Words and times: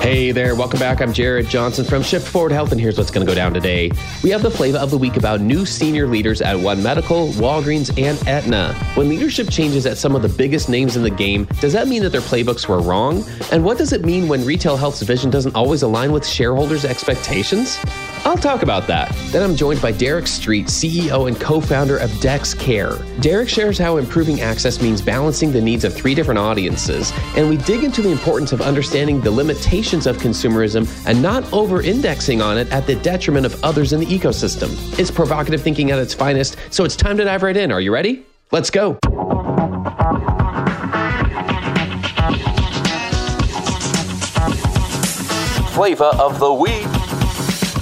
Hey 0.00 0.32
there, 0.32 0.54
welcome 0.54 0.80
back. 0.80 1.02
I'm 1.02 1.12
Jared 1.12 1.46
Johnson 1.46 1.84
from 1.84 2.02
Shift 2.02 2.26
Forward 2.26 2.52
Health, 2.52 2.72
and 2.72 2.80
here's 2.80 2.96
what's 2.96 3.10
going 3.10 3.24
to 3.24 3.30
go 3.30 3.34
down 3.34 3.52
today. 3.52 3.90
We 4.24 4.30
have 4.30 4.40
the 4.40 4.50
flavor 4.50 4.78
of 4.78 4.90
the 4.90 4.96
week 4.96 5.18
about 5.18 5.42
new 5.42 5.66
senior 5.66 6.06
leaders 6.06 6.40
at 6.40 6.58
One 6.58 6.82
Medical, 6.82 7.28
Walgreens, 7.32 7.90
and 8.02 8.18
Aetna. 8.26 8.72
When 8.94 9.10
leadership 9.10 9.50
changes 9.50 9.84
at 9.84 9.98
some 9.98 10.16
of 10.16 10.22
the 10.22 10.28
biggest 10.30 10.70
names 10.70 10.96
in 10.96 11.02
the 11.02 11.10
game, 11.10 11.44
does 11.60 11.74
that 11.74 11.86
mean 11.86 12.02
that 12.02 12.12
their 12.12 12.22
playbooks 12.22 12.66
were 12.66 12.80
wrong? 12.80 13.24
And 13.52 13.62
what 13.62 13.76
does 13.76 13.92
it 13.92 14.02
mean 14.02 14.26
when 14.26 14.42
retail 14.46 14.78
health's 14.78 15.02
vision 15.02 15.30
doesn't 15.30 15.54
always 15.54 15.82
align 15.82 16.12
with 16.12 16.26
shareholders' 16.26 16.86
expectations? 16.86 17.76
I'll 18.30 18.38
talk 18.38 18.62
about 18.62 18.86
that. 18.86 19.12
Then 19.32 19.42
I'm 19.42 19.56
joined 19.56 19.82
by 19.82 19.90
Derek 19.90 20.26
Streat, 20.26 20.66
CEO 20.66 21.26
and 21.26 21.38
co 21.40 21.60
founder 21.60 21.96
of 21.96 22.10
DexCare. 22.22 23.20
Derek 23.20 23.48
shares 23.48 23.76
how 23.76 23.96
improving 23.96 24.40
access 24.40 24.80
means 24.80 25.02
balancing 25.02 25.50
the 25.50 25.60
needs 25.60 25.82
of 25.82 25.92
three 25.92 26.14
different 26.14 26.38
audiences, 26.38 27.12
and 27.36 27.50
we 27.50 27.56
dig 27.56 27.82
into 27.82 28.02
the 28.02 28.08
importance 28.08 28.52
of 28.52 28.60
understanding 28.60 29.20
the 29.20 29.32
limitations 29.32 30.06
of 30.06 30.16
consumerism 30.18 30.86
and 31.08 31.20
not 31.20 31.52
over 31.52 31.82
indexing 31.82 32.40
on 32.40 32.56
it 32.56 32.70
at 32.70 32.86
the 32.86 32.94
detriment 32.94 33.46
of 33.46 33.64
others 33.64 33.92
in 33.92 33.98
the 33.98 34.06
ecosystem. 34.06 34.70
It's 34.96 35.10
provocative 35.10 35.60
thinking 35.60 35.90
at 35.90 35.98
its 35.98 36.14
finest, 36.14 36.54
so 36.70 36.84
it's 36.84 36.94
time 36.94 37.16
to 37.16 37.24
dive 37.24 37.42
right 37.42 37.56
in. 37.56 37.72
Are 37.72 37.80
you 37.80 37.92
ready? 37.92 38.24
Let's 38.52 38.70
go. 38.70 38.96
Flavor 45.72 46.04
of 46.04 46.38
the 46.38 46.52
week. 46.52 46.99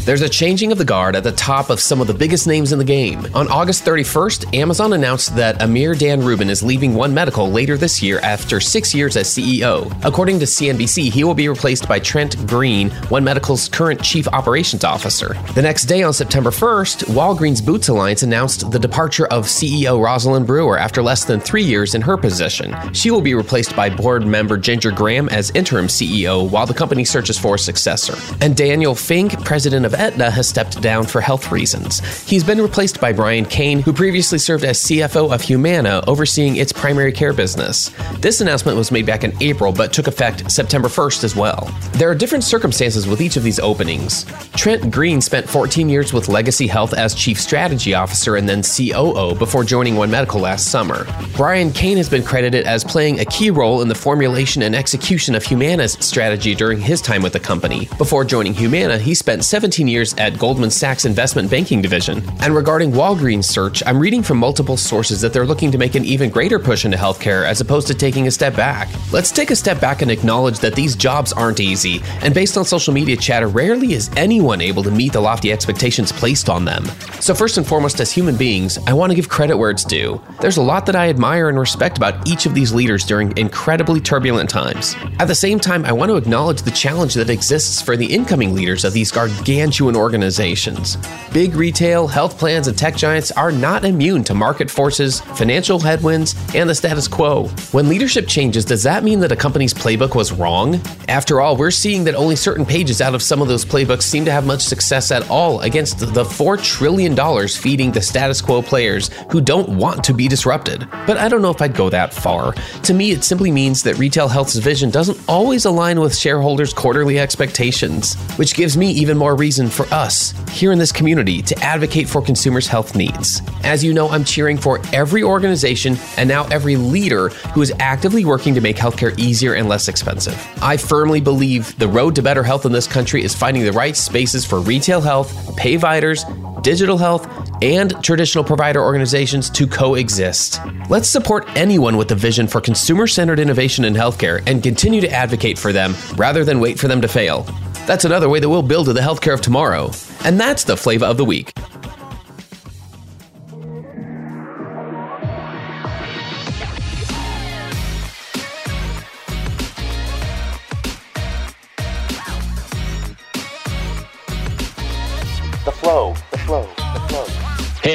There's 0.08 0.22
a 0.22 0.28
changing 0.30 0.72
of 0.72 0.78
the 0.78 0.86
guard 0.86 1.16
at 1.16 1.22
the 1.22 1.32
top 1.32 1.68
of 1.68 1.80
some 1.80 2.00
of 2.00 2.06
the 2.06 2.14
biggest 2.14 2.46
names 2.46 2.72
in 2.72 2.78
the 2.78 2.84
game. 2.86 3.26
On 3.34 3.46
August 3.48 3.84
31st, 3.84 4.56
Amazon 4.56 4.94
announced 4.94 5.36
that 5.36 5.60
Amir 5.60 5.94
Dan 5.94 6.22
Rubin 6.22 6.48
is 6.48 6.62
leaving 6.62 6.94
One 6.94 7.12
Medical 7.12 7.50
later 7.50 7.76
this 7.76 8.02
year 8.02 8.18
after 8.20 8.58
six 8.58 8.94
years 8.94 9.18
as 9.18 9.28
CEO. 9.28 9.94
According 10.06 10.38
to 10.38 10.46
CNBC, 10.46 11.12
he 11.12 11.24
will 11.24 11.34
be 11.34 11.46
replaced 11.46 11.86
by 11.86 11.98
Trent 11.98 12.46
Green, 12.46 12.88
One 13.10 13.22
Medical's 13.22 13.68
current 13.68 14.02
Chief 14.02 14.26
Operations 14.28 14.82
Officer. 14.82 15.36
The 15.52 15.60
next 15.60 15.84
day, 15.84 16.02
on 16.02 16.14
September 16.14 16.52
1st, 16.52 17.04
Walgreens 17.14 17.62
Boots 17.62 17.88
Alliance 17.88 18.22
announced 18.22 18.70
the 18.70 18.78
departure 18.78 19.26
of 19.26 19.44
CEO 19.44 20.02
Rosalind 20.02 20.47
Brewer 20.47 20.78
after 20.78 21.02
less 21.02 21.26
than 21.26 21.38
three 21.38 21.64
years 21.64 21.94
in 21.94 22.00
her 22.00 22.16
position. 22.16 22.74
She 22.94 23.10
will 23.10 23.20
be 23.20 23.34
replaced 23.34 23.76
by 23.76 23.91
board 23.91 24.26
member 24.26 24.56
Ginger 24.56 24.91
Graham 24.91 25.28
as 25.28 25.50
interim 25.50 25.88
CEO 25.88 26.50
while 26.50 26.64
the 26.64 26.72
company 26.72 27.04
searches 27.04 27.38
for 27.38 27.56
a 27.56 27.58
successor. 27.58 28.16
And 28.41 28.56
Daniel 28.56 28.94
Finke, 28.94 29.44
president 29.44 29.84
of 29.84 29.97
Aetna 29.98 30.31
has 30.31 30.48
stepped 30.48 30.81
down 30.81 31.04
for 31.04 31.20
health 31.20 31.50
reasons. 31.50 31.98
He's 32.25 32.44
been 32.44 32.60
replaced 32.60 33.00
by 33.00 33.12
Brian 33.12 33.44
Kane, 33.44 33.81
who 33.81 33.92
previously 33.92 34.38
served 34.38 34.64
as 34.64 34.78
CFO 34.78 35.34
of 35.34 35.42
Humana, 35.42 36.03
overseeing 36.06 36.56
its 36.56 36.72
primary 36.72 37.12
care 37.12 37.32
business. 37.32 37.91
This 38.20 38.41
announcement 38.41 38.78
was 38.78 38.92
made 38.92 39.06
back 39.06 39.25
in 39.25 39.36
April, 39.42 39.72
but 39.72 39.92
took 39.92 40.06
effect 40.06 40.50
September 40.50 40.88
1st 40.88 41.25
as 41.25 41.34
well. 41.34 41.69
There 41.94 42.09
are 42.09 42.14
different 42.14 42.44
circumstances 42.44 43.09
with 43.09 43.20
each 43.20 43.36
of 43.36 43.42
these 43.42 43.59
openings. 43.59 44.25
Trent 44.54 44.91
Green 44.92 45.20
spent 45.20 45.48
14 45.48 45.88
years 45.88 46.12
with 46.12 46.28
Legacy 46.28 46.69
Health 46.69 46.94
as 46.94 47.15
Chief 47.15 47.41
Strategy 47.41 47.94
Officer 47.94 48.36
and 48.36 48.48
then 48.48 48.62
COO 48.62 49.34
before 49.34 49.65
joining 49.65 49.97
One 49.97 50.10
Medical 50.10 50.41
last 50.41 50.69
summer. 50.69 51.06
Brian 51.36 51.72
Kane 51.72 51.97
has 51.97 52.09
been 52.09 52.22
credited 52.22 52.66
as 52.66 52.84
playing 52.84 53.19
a 53.19 53.25
key 53.25 53.50
role 53.50 53.82
in 53.82 53.88
the 53.88 53.94
formulation 53.94 54.62
and 54.62 54.76
execution 54.76 55.34
of 55.34 55.42
Humana's 55.42 55.94
strategy 55.94 56.54
during 56.54 56.78
his 56.78 57.00
time 57.00 57.22
with 57.22 57.32
the 57.32 57.41
company. 57.41 57.88
Before 57.98 58.25
joining 58.25 58.54
Humana, 58.54 58.98
he 58.98 59.15
spent 59.15 59.44
17 59.44 59.88
years 59.88 60.15
at 60.15 60.38
Goldman 60.38 60.71
Sachs 60.71 61.04
Investment 61.04 61.50
Banking 61.50 61.82
Division. 61.82 62.22
And 62.41 62.54
regarding 62.54 62.93
Walgreens' 62.93 63.44
search, 63.44 63.82
I'm 63.87 63.99
reading 63.99 64.22
from 64.22 64.38
multiple 64.38 64.76
sources 64.76 65.21
that 65.21 65.32
they're 65.32 65.47
looking 65.47 65.72
to 65.72 65.78
make 65.78 65.94
an 65.94 66.04
even 66.04 66.31
greater 66.31 66.59
push 66.59 66.84
into 66.84 66.97
healthcare 66.97 67.44
as 67.44 67.60
opposed 67.60 67.87
to 67.88 67.94
taking 67.94 68.27
a 68.27 68.31
step 68.31 68.54
back. 68.54 68.88
Let's 69.12 69.31
take 69.31 69.50
a 69.50 69.56
step 69.56 69.81
back 69.81 70.03
and 70.03 70.10
acknowledge 70.10 70.59
that 70.60 70.75
these 70.75 70.94
jobs 70.94 71.32
aren't 71.32 71.60
easy, 71.60 72.00
and 72.22 72.34
based 72.34 72.56
on 72.56 72.65
social 72.65 72.93
media 72.93 73.16
chatter, 73.16 73.48
rarely 73.48 73.93
is 73.93 74.10
anyone 74.16 74.60
able 74.60 74.82
to 74.82 74.91
meet 74.91 75.12
the 75.12 75.21
lofty 75.21 75.53
expectations 75.53 76.12
placed 76.12 76.48
on 76.48 76.65
them. 76.65 76.84
So, 77.21 77.34
first 77.34 77.59
and 77.59 77.66
foremost, 77.66 78.00
as 78.00 78.12
human 78.12 78.37
beings, 78.37 78.78
I 78.87 78.93
want 78.93 79.10
to 79.10 79.16
give 79.16 79.28
credit 79.28 79.56
where 79.56 79.71
it's 79.71 79.84
due. 79.84 80.21
There's 80.41 80.56
a 80.56 80.62
lot 80.62 80.87
that 80.87 80.97
I 80.97 81.09
admire 81.09 81.48
and 81.48 81.59
respect 81.59 81.97
about 81.97 82.28
each 82.28 82.47
of 82.47 82.54
these 82.54 82.72
leaders 82.72 83.04
during 83.04 83.37
incredibly 83.37 84.00
turbulent 84.00 84.50
times. 84.50 84.97
At 85.19 85.28
the 85.28 85.34
same 85.34 85.59
time, 85.59 85.84
I 85.84 85.93
want 85.93 86.10
to 86.10 86.16
acknowledge 86.16 86.62
the 86.62 86.71
challenge 86.71 87.15
that 87.15 87.31
exists 87.31 87.81
for 87.81 87.97
the 87.97 88.06
incoming 88.06 88.54
leaders 88.54 88.84
of 88.84 88.93
these 88.93 89.10
gargantuan 89.10 89.78
organizations. 89.87 90.97
Big 91.33 91.55
retail, 91.55 92.06
health 92.06 92.39
plans, 92.39 92.69
and 92.69 92.77
tech 92.77 92.97
giants 92.97 93.31
are 93.33 93.53
not 93.53 93.84
immune 93.84 94.25
to 94.25 94.34
market 94.34 94.71
forces, 94.71 95.21
financial 95.21 95.78
headwinds, 95.78 96.34
and 96.55 96.69
the 96.69 96.75
status 96.75 97.06
quo. 97.06 97.49
When 97.72 97.89
leadership 97.89 98.27
changes, 98.27 98.65
does 98.65 98.83
that 98.83 99.05
mean 99.05 99.21
that 99.21 99.33
a 99.33 99.37
company's 99.37 99.75
playbook 99.75 100.15
was 100.15 100.33
wrong? 100.33 100.81
After 101.09 101.41
all, 101.41 101.56
we're 101.56 101.71
seeing 101.71 102.05
that 102.05 102.15
only 102.15 102.37
certain 102.37 102.66
pages 102.66 103.00
out 103.00 103.15
of 103.15 103.22
some 103.22 103.43
of 103.43 103.49
those 103.49 103.65
playbooks 103.65 104.03
seem 104.03 104.25
to 104.25 104.33
have 104.33 104.47
much 104.47 104.62
success 104.62 105.11
at 105.11 105.28
all 105.31 105.61
against 105.61 105.99
the 105.99 106.25
$4 106.25 106.62
trillion 106.62 107.16
feeding 107.49 107.93
the 107.93 108.03
status 108.03 108.41
quo 108.41 108.62
players 108.62 109.10
who 109.31 109.41
don't 109.41 109.69
want 109.69 110.03
to 110.05 110.15
be 110.15 110.28
disrupted. 110.28 110.89
But 111.06 111.16
I 111.16 111.28
don't 111.28 111.43
know 111.43 111.50
if 111.50 111.62
I'd 111.62 111.75
go 111.75 111.91
that 111.91 112.12
far. 112.12 112.55
To 112.83 112.95
me, 112.95 113.12
it 113.12 113.25
simply 113.25 113.50
means 113.50 113.83
that 113.83 113.99
retail 113.99 114.28
health's 114.28 114.56
vision 114.56 114.91
doesn't 114.91 115.19
always 115.28 115.65
align 115.65 116.00
with 116.00 116.16
shareholders' 116.16 116.72
quarterly 116.72 117.19
expectations, 117.19 118.15
which 118.37 118.55
gives 118.55 118.77
me 118.77 118.91
even 118.93 119.16
more 119.16 119.37
reason 119.37 119.67
for 119.70 119.86
us 119.86 120.34
here 120.50 120.72
in 120.72 120.78
this 120.78 120.92
community 120.92 121.42
to 121.42 121.58
advocate 121.60 122.08
for 122.08 122.20
consumers' 122.20 122.66
health 122.66 122.94
needs. 122.94 123.42
As 123.64 123.84
you 123.84 123.92
know, 123.92 124.08
I'm 124.08 124.24
cheering 124.24 124.56
for 124.56 124.80
every 124.92 125.22
organization 125.22 125.96
and 126.16 126.28
now 126.28 126.46
every 126.46 126.76
leader 126.76 127.28
who 127.54 127.62
is 127.62 127.72
actively 127.78 128.24
working 128.24 128.54
to 128.54 128.60
make 128.60 128.76
healthcare 128.76 129.18
easier 129.18 129.54
and 129.54 129.68
less 129.68 129.88
expensive. 129.88 130.36
I 130.62 130.76
firmly 130.76 131.20
believe 131.20 131.78
the 131.78 131.88
road 131.88 132.14
to 132.16 132.22
better 132.22 132.42
health 132.42 132.66
in 132.66 132.72
this 132.72 132.86
country 132.86 133.22
is 133.22 133.34
finding 133.34 133.64
the 133.64 133.72
right 133.72 133.96
spaces 133.96 134.44
for 134.44 134.60
retail 134.60 135.00
health, 135.00 135.32
payviders, 135.56 136.24
digital 136.62 136.98
health, 136.98 137.26
and 137.62 138.02
traditional 138.02 138.44
provider 138.44 138.82
organizations 138.82 139.50
to 139.50 139.66
coexist. 139.66 140.60
Let's 140.88 141.09
support 141.09 141.48
anyone 141.56 141.97
with 141.97 142.10
a 142.12 142.14
vision 142.14 142.47
for 142.47 142.60
consumer 142.60 143.06
centered 143.06 143.38
innovation 143.38 143.84
in 143.84 143.94
healthcare 143.94 144.42
and 144.47 144.62
continue 144.62 145.00
to 145.00 145.10
advocate 145.10 145.59
for 145.59 145.72
them 145.72 145.94
rather 146.16 146.44
than 146.44 146.60
wait 146.60 146.78
for 146.78 146.88
them 146.88 147.00
to 147.00 147.09
fail. 147.09 147.47
That's 147.88 148.04
another 148.04 148.28
way 148.28 148.38
that 148.38 148.50
we'll 148.50 148.60
build 148.60 148.84
to 148.88 148.92
the 148.92 149.00
healthcare 149.00 149.32
of 149.32 149.40
tomorrow. 149.40 149.92
And 150.22 150.38
that's 150.38 150.64
the 150.64 150.76
flavor 150.76 151.06
of 151.06 151.16
the 151.16 151.24
week. 151.24 151.54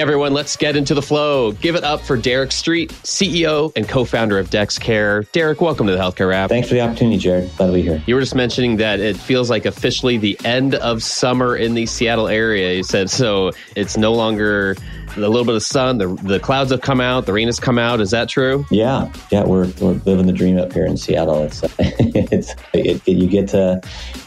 Everyone, 0.04 0.34
let's 0.34 0.58
get 0.58 0.76
into 0.76 0.94
the 0.94 1.02
flow. 1.02 1.54
Give 1.54 1.76
it 1.76 1.86
up 1.86 2.02
for 2.02 2.18
Derek 2.18 2.50
Streat, 2.50 2.90
CEO 2.90 3.72
and 3.78 3.88
co-founder 3.88 4.38
of 4.38 4.50
DexCare. 4.50 5.32
Derek, 5.32 5.62
welcome 5.62 5.88
to 5.88 5.94
the 5.94 5.98
Healthcare 5.98 6.28
Rap. 6.28 6.50
Thanks 6.50 6.68
for 6.68 6.74
the 6.74 6.82
opportunity, 6.82 7.18
Jared. 7.18 7.50
Glad 7.56 7.68
to 7.68 7.72
be 7.72 7.84
here. 7.84 8.04
You 8.06 8.16
were 8.16 8.20
just 8.20 8.36
mentioning 8.36 8.76
that 8.76 9.00
it 9.00 9.16
feels 9.16 9.50
like 9.50 9.66
officially 9.66 10.18
the 10.18 10.38
end 10.44 10.76
of 10.76 11.02
summer 11.02 11.56
in 11.56 11.74
the 11.74 11.86
Seattle 11.86 12.28
area. 12.28 12.74
You 12.74 12.84
said 12.84 13.10
so 13.10 13.52
it's 13.78 13.96
no 13.96 14.12
longer 14.12 14.76
a 15.16 15.20
little 15.22 15.46
bit 15.46 15.56
of 15.56 15.64
sun. 15.64 16.00
The, 16.00 16.08
the 16.08 16.42
clouds 16.42 16.72
have 16.72 16.82
come 16.82 17.00
out. 17.00 17.26
The 17.26 17.32
rain 17.32 17.48
has 17.48 17.62
come 17.62 17.80
out. 17.80 18.02
Is 18.02 18.12
that 18.12 18.28
true? 18.28 18.66
Yeah, 18.72 19.10
yeah. 19.32 19.46
We're, 19.46 19.72
we're 19.80 20.02
living 20.04 20.28
the 20.28 20.34
dream 20.34 20.58
up 20.58 20.74
here 20.74 20.86
in 20.86 20.98
Seattle. 20.98 21.44
It's 21.44 21.62
it's 21.80 22.56
it, 22.74 23.08
you 23.08 23.30
get 23.30 23.48
to 23.50 23.80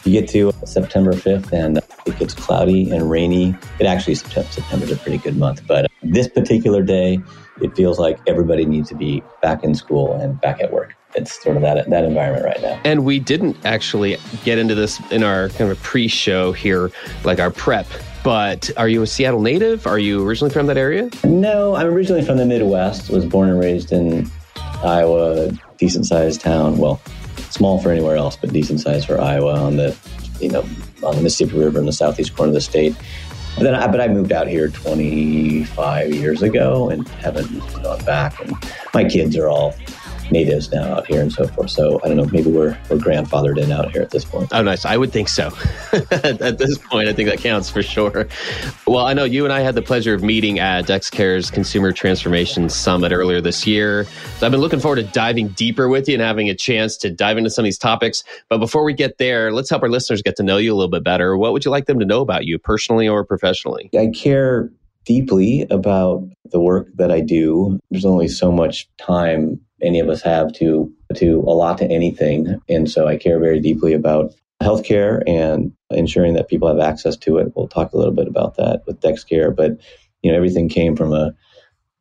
you 0.04 0.20
get 0.22 0.30
to 0.30 0.52
September 0.64 1.12
fifth, 1.12 1.52
and 1.52 1.80
it 2.16 2.20
gets 2.20 2.34
cloudy 2.34 2.90
and 2.90 3.10
rainy. 3.10 3.54
It 3.78 3.86
actually 3.86 4.14
September's 4.14 4.90
a 4.90 4.96
pretty 4.96 5.18
good 5.18 5.36
month, 5.36 5.66
but 5.66 5.90
this 6.02 6.28
particular 6.28 6.82
day, 6.82 7.20
it 7.60 7.74
feels 7.76 7.98
like 7.98 8.18
everybody 8.26 8.64
needs 8.64 8.88
to 8.90 8.94
be 8.94 9.22
back 9.42 9.64
in 9.64 9.74
school 9.74 10.14
and 10.14 10.40
back 10.40 10.60
at 10.60 10.72
work 10.72 10.94
it's 11.14 11.42
sort 11.42 11.56
of 11.56 11.62
that 11.62 11.88
that 11.88 12.04
environment 12.04 12.44
right 12.44 12.60
now. 12.60 12.78
And 12.84 13.02
we 13.06 13.18
didn't 13.18 13.56
actually 13.64 14.18
get 14.44 14.58
into 14.58 14.74
this 14.74 15.00
in 15.10 15.22
our 15.22 15.48
kind 15.50 15.70
of 15.70 15.82
pre-show 15.82 16.52
here, 16.52 16.90
like 17.24 17.40
our 17.40 17.50
prep 17.50 17.86
but 18.26 18.72
are 18.76 18.88
you 18.88 19.02
a 19.02 19.06
Seattle 19.06 19.40
native? 19.40 19.86
Are 19.86 20.00
you 20.00 20.26
originally 20.26 20.52
from 20.52 20.66
that 20.66 20.76
area? 20.76 21.08
No, 21.22 21.76
I'm 21.76 21.86
originally 21.86 22.24
from 22.24 22.38
the 22.38 22.44
Midwest. 22.44 23.08
Was 23.08 23.24
born 23.24 23.48
and 23.48 23.56
raised 23.60 23.92
in 23.92 24.28
Iowa, 24.82 25.52
decent 25.78 26.06
sized 26.06 26.40
town. 26.40 26.78
Well, 26.78 27.00
small 27.50 27.80
for 27.80 27.92
anywhere 27.92 28.16
else, 28.16 28.34
but 28.34 28.52
decent 28.52 28.80
sized 28.80 29.06
for 29.06 29.20
Iowa 29.20 29.54
on 29.54 29.76
the 29.76 29.96
you 30.40 30.48
know 30.48 30.64
on 31.06 31.16
the 31.16 31.22
Mississippi 31.22 31.58
River 31.58 31.78
in 31.78 31.86
the 31.86 31.92
southeast 31.92 32.36
corner 32.36 32.50
of 32.50 32.54
the 32.54 32.60
state. 32.60 32.94
But 33.56 33.62
then, 33.64 33.74
I, 33.74 33.86
but 33.86 34.00
I 34.00 34.08
moved 34.08 34.32
out 34.32 34.48
here 34.48 34.68
25 34.68 36.14
years 36.14 36.42
ago 36.42 36.90
and 36.90 37.08
haven't 37.08 37.58
gone 37.82 38.04
back. 38.04 38.38
And 38.40 38.54
my 38.92 39.04
kids 39.04 39.36
are 39.36 39.48
all 39.48 39.74
natives 40.30 40.70
now 40.70 40.94
out 40.94 41.06
here 41.06 41.20
and 41.20 41.32
so 41.32 41.46
forth. 41.46 41.70
So 41.70 42.00
I 42.04 42.08
don't 42.08 42.16
know, 42.16 42.26
maybe 42.26 42.50
we're, 42.50 42.78
we're 42.88 42.96
grandfathered 42.96 43.58
in 43.58 43.72
out 43.72 43.92
here 43.92 44.02
at 44.02 44.10
this 44.10 44.24
point. 44.24 44.48
Oh, 44.52 44.62
nice. 44.62 44.84
I 44.84 44.96
would 44.96 45.12
think 45.12 45.28
so. 45.28 45.52
at 45.92 46.58
this 46.58 46.78
point, 46.78 47.08
I 47.08 47.12
think 47.12 47.28
that 47.28 47.38
counts 47.38 47.70
for 47.70 47.82
sure. 47.82 48.28
Well, 48.86 49.06
I 49.06 49.12
know 49.12 49.24
you 49.24 49.44
and 49.44 49.52
I 49.52 49.60
had 49.60 49.74
the 49.74 49.82
pleasure 49.82 50.14
of 50.14 50.22
meeting 50.22 50.58
at 50.58 50.86
DexCare's 50.86 51.50
Consumer 51.50 51.92
Transformation 51.92 52.68
Summit 52.68 53.12
earlier 53.12 53.40
this 53.40 53.66
year. 53.66 54.04
So 54.38 54.46
I've 54.46 54.52
been 54.52 54.60
looking 54.60 54.80
forward 54.80 54.96
to 54.96 55.04
diving 55.04 55.48
deeper 55.48 55.88
with 55.88 56.08
you 56.08 56.14
and 56.14 56.22
having 56.22 56.48
a 56.48 56.54
chance 56.54 56.96
to 56.98 57.10
dive 57.10 57.38
into 57.38 57.50
some 57.50 57.62
of 57.62 57.66
these 57.66 57.78
topics. 57.78 58.24
But 58.48 58.58
before 58.58 58.84
we 58.84 58.94
get 58.94 59.18
there, 59.18 59.52
let's 59.52 59.70
help 59.70 59.82
our 59.82 59.88
listeners 59.88 60.22
get 60.22 60.36
to 60.36 60.42
know 60.42 60.56
you 60.56 60.72
a 60.72 60.76
little 60.76 60.90
bit 60.90 61.04
better. 61.04 61.36
What 61.36 61.52
would 61.52 61.64
you 61.64 61.70
like 61.70 61.86
them 61.86 61.98
to 61.98 62.04
know 62.04 62.20
about 62.20 62.46
you 62.46 62.58
personally 62.58 63.08
or 63.08 63.24
professionally? 63.24 63.90
I 63.98 64.08
care 64.14 64.70
deeply 65.06 65.66
about 65.70 66.28
the 66.50 66.60
work 66.60 66.88
that 66.96 67.10
I 67.10 67.20
do. 67.20 67.78
There's 67.90 68.04
only 68.04 68.28
so 68.28 68.52
much 68.52 68.88
time 68.98 69.60
any 69.82 70.00
of 70.00 70.08
us 70.08 70.22
have 70.22 70.52
to 70.54 70.92
to 71.14 71.40
allot 71.46 71.78
to 71.78 71.86
anything. 71.86 72.60
And 72.68 72.90
so 72.90 73.06
I 73.06 73.16
care 73.16 73.38
very 73.38 73.60
deeply 73.60 73.92
about 73.92 74.34
healthcare 74.62 75.22
and 75.26 75.72
ensuring 75.90 76.34
that 76.34 76.48
people 76.48 76.68
have 76.68 76.80
access 76.80 77.16
to 77.18 77.38
it. 77.38 77.52
We'll 77.54 77.68
talk 77.68 77.92
a 77.92 77.96
little 77.96 78.14
bit 78.14 78.26
about 78.26 78.56
that 78.56 78.82
with 78.86 79.00
DexCare, 79.00 79.54
but 79.54 79.78
you 80.22 80.30
know 80.30 80.36
everything 80.36 80.68
came 80.68 80.96
from 80.96 81.12
a 81.12 81.34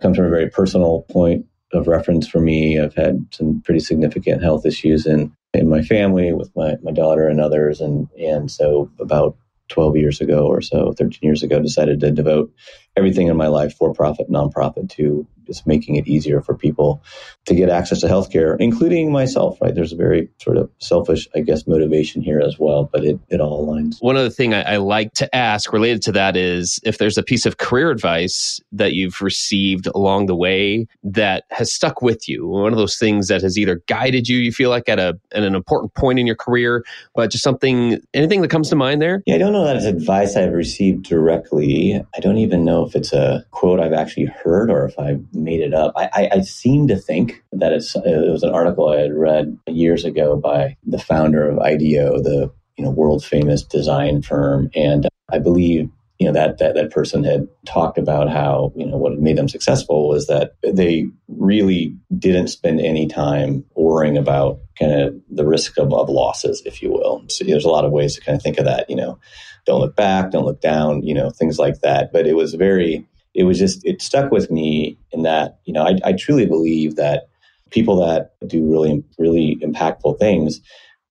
comes 0.02 0.18
from 0.18 0.26
a 0.26 0.30
very 0.30 0.50
personal 0.50 1.06
point 1.10 1.46
of 1.74 1.88
reference 1.88 2.28
for 2.28 2.40
me. 2.40 2.80
I've 2.80 2.96
had 2.96 3.26
some 3.32 3.62
pretty 3.64 3.80
significant 3.80 4.42
health 4.42 4.66
issues 4.66 5.06
in 5.06 5.36
in 5.54 5.70
my 5.70 5.82
family 5.82 6.34
with 6.34 6.52
my, 6.56 6.76
my 6.84 6.92
daughter 6.92 7.28
and 7.28 7.40
others 7.40 7.82
and 7.82 8.10
and 8.20 8.52
so 8.52 8.92
about 9.00 9.38
12 9.70 9.98
years 9.98 10.22
ago 10.22 10.46
or 10.46 10.62
so 10.62 10.94
13 10.94 11.20
years 11.22 11.42
ago 11.44 11.60
decided 11.60 12.00
to 12.00 12.12
devote 12.12 12.54
everything 12.96 13.28
in 13.28 13.38
my 13.38 13.48
life 13.48 13.76
for 13.76 13.94
profit 13.94 14.30
nonprofit 14.30 14.90
to 14.92 15.28
just 15.46 15.68
making 15.68 15.96
it 15.96 16.08
easier 16.08 16.42
for 16.42 16.56
people 16.56 17.04
to 17.46 17.56
get 17.56 17.70
access 17.70 18.02
to 18.02 18.08
healthcare, 18.08 18.56
including 18.60 19.12
myself, 19.12 19.60
right? 19.62 19.76
There's 19.76 19.94
a 19.94 19.96
very 19.96 20.30
sort 20.42 20.58
of 20.58 20.70
selfish, 20.80 21.28
I 21.36 21.42
guess, 21.42 21.68
motivation 21.68 22.22
here 22.22 22.40
as 22.40 22.58
well, 22.58 22.90
but 22.92 23.06
it, 23.06 23.20
it 23.30 23.40
all 23.40 23.66
aligns. 23.66 23.98
One 24.00 24.18
other 24.18 24.30
thing 24.30 24.54
I, 24.54 24.74
I 24.74 24.78
like 24.78 25.14
to 25.14 25.36
ask 25.36 25.72
related 25.72 26.02
to 26.04 26.12
that 26.14 26.36
is 26.36 26.80
if 26.84 26.98
there's 26.98 27.18
a 27.18 27.24
piece 27.24 27.46
of 27.46 27.58
career 27.58 27.92
advice 27.92 28.60
that 28.72 28.94
you've 28.94 29.22
received 29.22 29.88
along 29.88 30.26
the 30.26 30.36
way 30.36 30.88
that 31.04 31.44
has 31.52 31.72
stuck 31.72 32.02
with 32.02 32.28
you, 32.28 32.48
one 32.48 32.74
of 32.74 32.78
those 32.78 32.98
things 32.98 33.28
that 33.28 33.42
has 33.42 33.58
either 33.58 33.82
guided 33.88 34.28
you, 34.28 34.40
you 34.40 34.52
feel 34.52 34.70
like 34.70 34.90
at 34.90 35.00
a 35.00 35.20
at 35.32 35.44
an 35.44 35.56
important 35.56 35.94
point 35.94 36.20
in 36.20 36.26
your 36.26 36.36
career, 36.36 36.84
but 37.14 37.32
just 37.32 37.44
something, 37.44 38.00
anything 38.14 38.42
that 38.42 38.50
comes 38.50 38.70
to 38.70 38.76
mind 38.76 39.02
there? 39.02 39.22
Yeah, 39.26 39.36
I 39.36 39.38
don't 39.38 39.54
know 39.54 39.66
that 39.66 39.76
it's 39.76 39.86
advice 39.86 40.36
I've 40.36 40.54
received 40.54 41.04
directly. 41.04 42.04
I 42.16 42.20
don't 42.20 42.38
even 42.38 42.66
know 42.66 42.85
if 42.86 42.96
it's 42.96 43.14
a 43.14 43.46
quote 43.52 43.80
I've 43.80 43.94
actually 43.94 44.26
heard 44.26 44.70
or 44.70 44.86
if 44.86 44.98
I've 44.98 45.24
made 45.34 45.62
it 45.62 45.74
up. 45.74 45.94
I, 45.96 46.10
I, 46.14 46.30
I 46.34 46.42
seem 46.42 46.88
to 46.88 46.98
think 46.98 47.44
that 47.52 47.74
it's, 47.74 47.96
it 47.96 48.32
was 48.32 48.44
an 48.44 48.54
article 48.54 48.90
I 48.90 49.00
had 49.00 49.14
read 49.14 49.58
years 49.68 50.06
ago 50.06 50.38
by 50.38 50.78
the 50.86 51.00
founder 51.00 51.50
of 51.50 51.60
IDEO, 51.60 52.22
the 52.22 52.52
you 52.78 52.84
know 52.84 52.92
world 52.92 53.24
famous 53.24 53.64
design 53.64 54.22
firm, 54.22 54.70
and 54.76 55.08
I 55.32 55.40
believe 55.40 55.90
you 56.20 56.28
know 56.28 56.34
that 56.34 56.58
that 56.60 56.76
that 56.76 56.92
person 56.92 57.24
had 57.24 57.48
talked 57.66 57.98
about 57.98 58.30
how 58.30 58.72
you 58.76 58.86
know 58.86 58.98
what 58.98 59.20
made 59.20 59.38
them 59.38 59.50
successful 59.50 60.08
was 60.08 60.28
that 60.28 60.56
they 60.64 61.08
really 61.28 61.96
didn't 62.18 62.48
spend 62.48 62.80
any 62.80 63.08
time 63.08 63.66
worrying 63.76 64.18
about 64.18 64.60
kind 64.80 64.92
of 64.92 65.16
the 65.30 65.46
risk 65.46 65.78
of, 65.78 65.94
of 65.94 66.10
losses, 66.10 66.62
if 66.66 66.82
you 66.82 66.92
will. 66.92 67.24
So 67.30 67.44
there's 67.44 67.66
a 67.66 67.70
lot 67.70 67.86
of 67.86 67.92
ways 67.92 68.16
to 68.16 68.22
kind 68.22 68.36
of 68.36 68.42
think 68.42 68.58
of 68.58 68.66
that. 68.66 68.90
You 68.90 68.96
know, 68.96 69.20
don't 69.66 69.82
look 69.82 69.96
back, 69.96 70.32
don't 70.32 70.46
look 70.46 70.62
down. 70.62 71.04
You 71.04 71.14
know, 71.14 71.30
things 71.30 71.60
like 71.60 71.82
that. 71.82 72.12
But 72.12 72.28
it 72.28 72.36
was 72.36 72.54
very 72.54 73.06
it 73.36 73.44
was 73.44 73.60
just 73.60 73.86
it 73.86 74.02
stuck 74.02 74.32
with 74.32 74.50
me 74.50 74.98
in 75.12 75.24
that 75.24 75.60
you 75.66 75.74
know 75.74 75.84
I, 75.84 76.00
I 76.04 76.14
truly 76.14 76.46
believe 76.46 76.96
that 76.96 77.28
people 77.70 77.98
that 77.98 78.32
do 78.48 78.66
really 78.66 79.04
really 79.20 79.58
impactful 79.62 80.18
things 80.18 80.62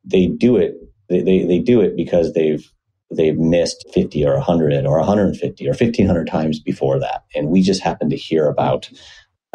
they 0.05 0.27
do 0.27 0.57
it 0.57 0.75
they, 1.09 1.21
they, 1.21 1.45
they 1.45 1.59
do 1.59 1.81
it 1.81 1.95
because 1.95 2.33
they've 2.33 2.69
they've 3.11 3.37
missed 3.37 3.85
50 3.93 4.27
or 4.27 4.35
100 4.35 4.87
or 4.87 4.99
150 4.99 5.67
or 5.67 5.71
1500 5.71 6.27
times 6.27 6.59
before 6.59 6.99
that 6.99 7.25
and 7.35 7.49
we 7.49 7.63
just 7.63 7.83
happen 7.83 8.09
to 8.11 8.17
hear 8.17 8.49
about 8.49 8.91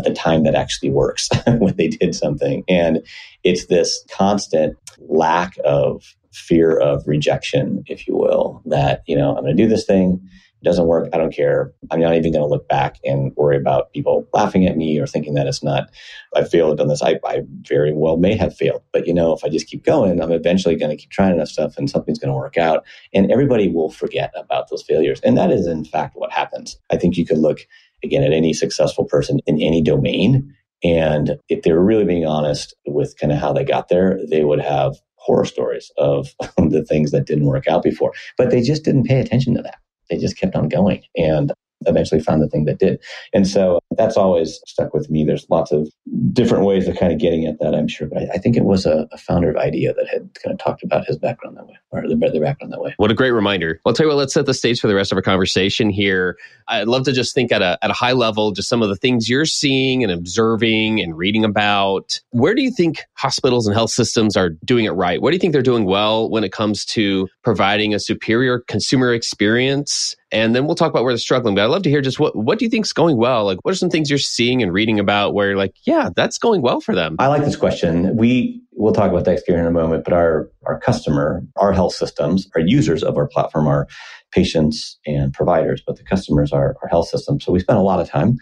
the 0.04 0.14
time 0.14 0.44
that 0.44 0.56
actually 0.56 0.90
works 0.90 1.28
when 1.48 1.76
they 1.76 1.88
did 1.88 2.16
something 2.16 2.64
and 2.70 3.06
it's 3.44 3.66
this 3.66 4.06
constant 4.12 4.78
lack 5.00 5.58
of 5.66 6.16
fear 6.40 6.78
of 6.80 7.04
rejection 7.08 7.84
if 7.88 8.08
you 8.08 8.16
will 8.16 8.62
that 8.66 9.04
you 9.08 9.16
know 9.18 9.36
i'm 9.36 9.44
going 9.44 9.56
to 9.56 9.64
do 9.64 9.70
this 9.70 9.86
thing 9.86 10.22
It 10.62 10.66
doesn't 10.66 10.88
work. 10.88 11.10
I 11.14 11.18
don't 11.18 11.34
care. 11.34 11.72
I'm 11.92 12.02
not 12.02 12.16
even 12.16 12.34
going 12.34 12.44
to 12.44 12.50
look 12.50 12.68
back 12.68 12.98
and 13.06 13.32
worry 13.38 13.58
about 13.58 13.94
people 13.94 14.28
laughing 14.34 14.66
at 14.68 14.78
me 14.78 15.00
or 15.00 15.08
thinking 15.08 15.36
that 15.36 15.48
it's 15.48 15.64
not, 15.64 15.90
I 16.36 16.44
failed 16.44 16.82
on 16.82 16.90
this. 16.90 17.02
I, 17.04 17.20
I 17.26 17.44
very 17.62 17.94
well 17.94 18.18
may 18.18 18.36
have 18.38 18.58
failed. 18.58 18.84
But, 18.92 19.08
you 19.08 19.14
know, 19.14 19.34
if 19.34 19.46
I 19.46 19.50
just 19.50 19.68
keep 19.68 19.86
going, 19.86 20.22
I'm 20.22 20.34
eventually 20.34 20.76
going 20.76 20.92
to 20.92 20.98
keep 21.02 21.12
trying 21.12 21.34
enough 21.34 21.50
stuff 21.50 21.78
and 21.78 21.90
something's 21.90 22.20
going 22.20 22.32
to 22.32 22.38
work 22.38 22.58
out. 22.58 22.86
And 23.14 23.32
everybody 23.32 23.70
will 23.70 23.92
forget 23.92 24.34
about 24.36 24.70
those 24.70 24.84
failures. 24.84 25.22
And 25.22 25.38
that 25.38 25.52
is, 25.52 25.68
in 25.68 25.86
fact, 25.86 26.18
what 26.18 26.34
happens. 26.34 26.78
I 26.92 26.98
think 26.98 27.18
you 27.18 27.26
could 27.26 27.40
look, 27.40 27.62
again, 28.04 28.24
at 28.26 28.34
any 28.34 28.54
successful 28.54 29.06
person 29.06 29.40
in 29.48 29.62
any 29.62 29.82
domain. 29.82 30.54
And 30.84 31.40
if 31.50 31.64
they 31.64 31.74
were 31.74 31.86
really 31.86 32.06
being 32.06 32.28
honest 32.28 32.76
with 32.88 33.16
kind 33.20 33.32
of 33.34 33.40
how 33.40 33.54
they 33.54 33.66
got 33.66 33.90
there, 33.90 34.20
they 34.30 34.44
would 34.44 34.62
have 34.62 34.98
horror 35.20 35.46
stories 35.46 35.92
of 35.98 36.34
the 36.58 36.86
things 36.88 37.12
that 37.12 37.26
didn't 37.26 37.46
work 37.46 37.68
out 37.68 37.84
before. 37.84 38.14
But 38.38 38.52
they 38.52 38.62
just 38.62 38.84
didn't 38.84 39.06
pay 39.06 39.20
attention 39.20 39.56
to 39.56 39.62
that 39.62 39.80
they 40.10 40.18
just 40.18 40.38
kept 40.38 40.56
on 40.56 40.70
going 40.70 41.04
and 41.16 41.54
eventually 41.86 42.22
found 42.22 42.42
the 42.42 42.50
thing 42.50 42.66
that 42.66 42.80
did. 42.80 43.00
And 43.34 43.48
so 43.48 43.78
uh, 43.78 43.80
that's 43.98 44.18
always 44.18 44.60
stuck 44.66 44.94
with 44.94 45.10
me. 45.10 45.24
There's 45.24 45.46
lots 45.50 45.72
of 45.72 45.90
different 46.34 46.66
ways 46.66 46.88
of 46.88 46.98
kind 46.98 47.12
of 47.12 47.20
getting 47.20 47.46
at 47.46 47.60
that, 47.60 47.74
I'm 47.74 47.88
sure. 47.88 48.08
But 48.08 48.24
I, 48.24 48.28
I 48.34 48.38
think 48.38 48.58
it 48.58 48.66
was 48.66 48.86
a, 48.86 49.08
a, 49.12 49.18
founder 49.18 49.50
of 49.50 49.58
IDEO 49.58 49.94
that 49.94 50.08
had 50.08 50.30
kind 50.44 50.54
of 50.54 50.60
talked 50.60 50.84
about 50.84 51.06
his 51.06 51.18
background 51.18 51.58
that 51.58 51.68
way, 51.68 51.78
or 51.92 52.02
the, 52.02 52.16
the 52.16 52.40
background 52.40 52.74
that 52.74 52.82
way. 52.82 52.94
What 52.98 53.12
a 53.12 53.14
great 53.14 53.32
reminder. 53.32 53.80
Well, 53.84 53.92
I'll 53.92 53.94
tell 53.94 54.06
you 54.06 54.10
what, 54.10 54.18
let's 54.18 54.34
set 54.34 54.46
the 54.46 54.54
stage 54.54 54.80
for 54.80 54.88
the 54.88 54.96
rest 54.96 55.12
of 55.12 55.18
our 55.18 55.22
conversation 55.22 55.90
here. 55.90 56.38
I'd 56.68 56.88
love 56.88 57.04
to 57.06 57.12
just 57.12 57.34
think 57.34 57.52
at 57.52 57.62
a, 57.62 57.78
at 57.82 57.90
a 57.90 57.94
high 57.94 58.14
level, 58.14 58.52
just 58.52 58.70
some 58.70 58.82
of 58.82 58.90
the 58.90 58.96
things 58.96 59.30
you're 59.30 59.46
seeing 59.46 60.04
and 60.04 60.12
observing 60.12 61.02
and 61.02 61.18
reading 61.18 61.44
about. 61.44 62.20
Where 62.32 62.56
do 62.56 62.62
you 62.62 62.72
think 62.72 63.04
hospitals 63.14 63.68
and 63.68 63.76
health 63.76 63.92
systems 63.92 64.36
are 64.38 64.50
doing 64.66 64.86
it 64.86 64.92
right? 64.92 65.22
What 65.22 65.32
do 65.32 65.36
you 65.36 65.40
think 65.40 65.54
they're 65.54 65.62
doing 65.62 65.86
well 65.86 66.30
when 66.30 66.44
it 66.44 66.52
comes 66.52 66.86
to 66.86 67.28
providing 67.44 67.94
a 67.94 68.00
superior 68.00 68.60
consumer 68.68 69.14
experience? 69.14 70.16
And 70.32 70.56
then 70.56 70.66
we'll 70.66 70.76
talk 70.76 70.92
about 70.92 71.04
where 71.04 71.14
they're 71.14 71.18
struggling. 71.18 71.56
But 71.56 71.64
I'd 71.64 71.68
love 71.72 71.84
to 71.84 71.90
hear 71.90 72.02
just 72.02 72.20
what, 72.20 72.36
what 72.36 72.60
do 72.60 72.66
you 72.66 72.70
think's 72.70 72.94
going 72.94 73.18
well? 73.18 73.46
Like, 73.46 73.60
what 73.64 73.72
are 73.72 73.78
some 73.78 73.90
things 73.90 74.10
you're 74.10 74.20
seeing 74.20 74.62
and 74.62 74.72
reading 74.72 75.00
about 75.00 75.34
where 75.34 75.50
you're 75.50 75.58
like, 75.58 75.76
yeah, 75.86 76.10
that's 76.16 76.38
going 76.38 76.62
well 76.62 76.82
for 76.82 76.94
them? 76.94 77.16
I 77.18 77.28
like 77.28 77.44
this 77.44 77.56
question. 77.56 78.16
We, 78.16 78.62
we'll 78.74 78.94
talk 78.94 79.12
about 79.12 79.26
DexCare 79.26 79.58
in 79.58 79.66
a 79.66 79.72
moment, 79.72 80.04
but 80.04 80.14
our, 80.14 80.50
our 80.66 80.80
customer, 80.80 81.44
our 81.56 81.74
health 81.74 81.94
systems, 81.94 82.48
our 82.56 82.62
users 82.62 83.04
of 83.04 83.18
our 83.18 83.28
platform 83.28 83.68
are 83.68 83.88
patients 84.32 85.00
and 85.06 85.34
providers, 85.34 85.82
but 85.86 85.98
the 85.98 86.04
customers 86.04 86.54
are 86.54 86.76
our 86.84 86.90
health 86.90 87.08
systems. 87.08 87.44
So 87.44 87.52
we 87.52 87.60
spend 87.60 87.80
a 87.80 87.84
lot 87.84 88.00
of 88.00 88.08
time, 88.08 88.38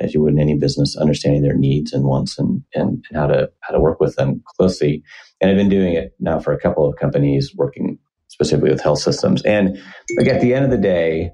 as 0.00 0.12
you 0.12 0.20
would 0.20 0.34
in 0.34 0.38
any 0.38 0.58
business, 0.58 0.96
understanding 0.96 1.42
their 1.42 1.56
needs 1.56 1.92
and 1.92 2.04
wants 2.04 2.38
and, 2.38 2.62
and, 2.74 3.04
and 3.08 3.18
how 3.18 3.26
to 3.26 3.50
how 3.60 3.72
to 3.72 3.80
work 3.80 4.00
with 4.00 4.16
them 4.16 4.42
closely. 4.56 5.02
And 5.40 5.50
I've 5.50 5.56
been 5.56 5.68
doing 5.68 5.94
it 5.94 6.14
now 6.20 6.40
for 6.40 6.52
a 6.52 6.60
couple 6.60 6.86
of 6.86 6.96
companies 6.96 7.54
working 7.56 7.98
specifically 8.42 8.70
with 8.70 8.80
health 8.80 8.98
systems. 8.98 9.42
And 9.42 9.78
like 10.16 10.28
at 10.28 10.40
the 10.40 10.54
end 10.54 10.64
of 10.64 10.70
the 10.70 10.78
day, 10.78 11.30